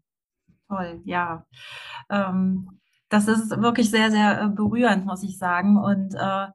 Toll, 0.69 1.01
ja. 1.05 1.45
Ähm, 2.09 2.79
das 3.09 3.27
ist 3.27 3.49
wirklich 3.61 3.89
sehr, 3.89 4.11
sehr 4.11 4.41
äh, 4.41 4.49
berührend, 4.49 5.05
muss 5.05 5.23
ich 5.23 5.37
sagen. 5.37 5.77
Und 5.77 6.13
äh, 6.15 6.47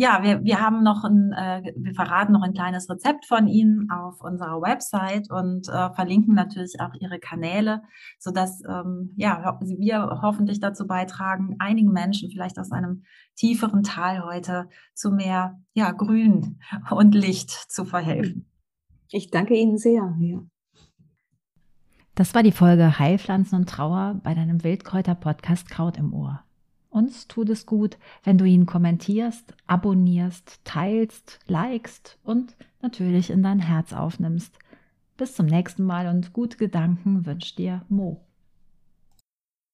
ja, 0.00 0.22
wir, 0.22 0.42
wir 0.42 0.58
haben 0.62 0.82
noch 0.82 1.04
ein, 1.04 1.34
äh, 1.34 1.74
wir 1.76 1.92
verraten 1.92 2.32
noch 2.32 2.40
ein 2.40 2.54
kleines 2.54 2.88
Rezept 2.88 3.26
von 3.26 3.46
Ihnen 3.46 3.90
auf 3.90 4.22
unserer 4.22 4.62
Website 4.62 5.30
und 5.30 5.68
äh, 5.68 5.92
verlinken 5.92 6.34
natürlich 6.34 6.80
auch 6.80 6.94
Ihre 6.98 7.18
Kanäle, 7.18 7.82
sodass 8.18 8.62
ähm, 8.66 9.12
ja, 9.16 9.58
wir 9.60 10.20
hoffentlich 10.22 10.58
dazu 10.58 10.86
beitragen, 10.86 11.56
einigen 11.58 11.92
Menschen 11.92 12.30
vielleicht 12.30 12.58
aus 12.58 12.72
einem 12.72 13.02
tieferen 13.36 13.82
Tal 13.82 14.24
heute 14.24 14.70
zu 14.94 15.10
mehr 15.10 15.60
ja, 15.74 15.90
Grün 15.90 16.58
und 16.90 17.14
Licht 17.14 17.50
zu 17.50 17.84
verhelfen. 17.84 18.48
Ich 19.10 19.30
danke 19.30 19.54
Ihnen 19.54 19.76
sehr. 19.76 20.16
Ja. 20.18 20.38
Das 22.14 22.34
war 22.34 22.42
die 22.42 22.52
Folge 22.52 22.98
Heilpflanzen 22.98 23.58
und 23.58 23.68
Trauer 23.68 24.18
bei 24.24 24.32
deinem 24.32 24.64
Wildkräuter-Podcast 24.64 25.68
Kraut 25.68 25.98
im 25.98 26.14
Ohr. 26.14 26.42
Uns 26.90 27.28
tut 27.28 27.48
es 27.50 27.66
gut, 27.66 27.98
wenn 28.24 28.36
du 28.36 28.44
ihn 28.44 28.66
kommentierst, 28.66 29.54
abonnierst, 29.66 30.60
teilst, 30.64 31.38
likest 31.46 32.18
und 32.24 32.56
natürlich 32.82 33.30
in 33.30 33.42
dein 33.42 33.60
Herz 33.60 33.92
aufnimmst. 33.92 34.58
Bis 35.16 35.34
zum 35.34 35.46
nächsten 35.46 35.84
Mal 35.84 36.08
und 36.08 36.32
gute 36.32 36.56
Gedanken 36.56 37.24
wünscht 37.26 37.58
dir 37.58 37.82
Mo. 37.88 38.20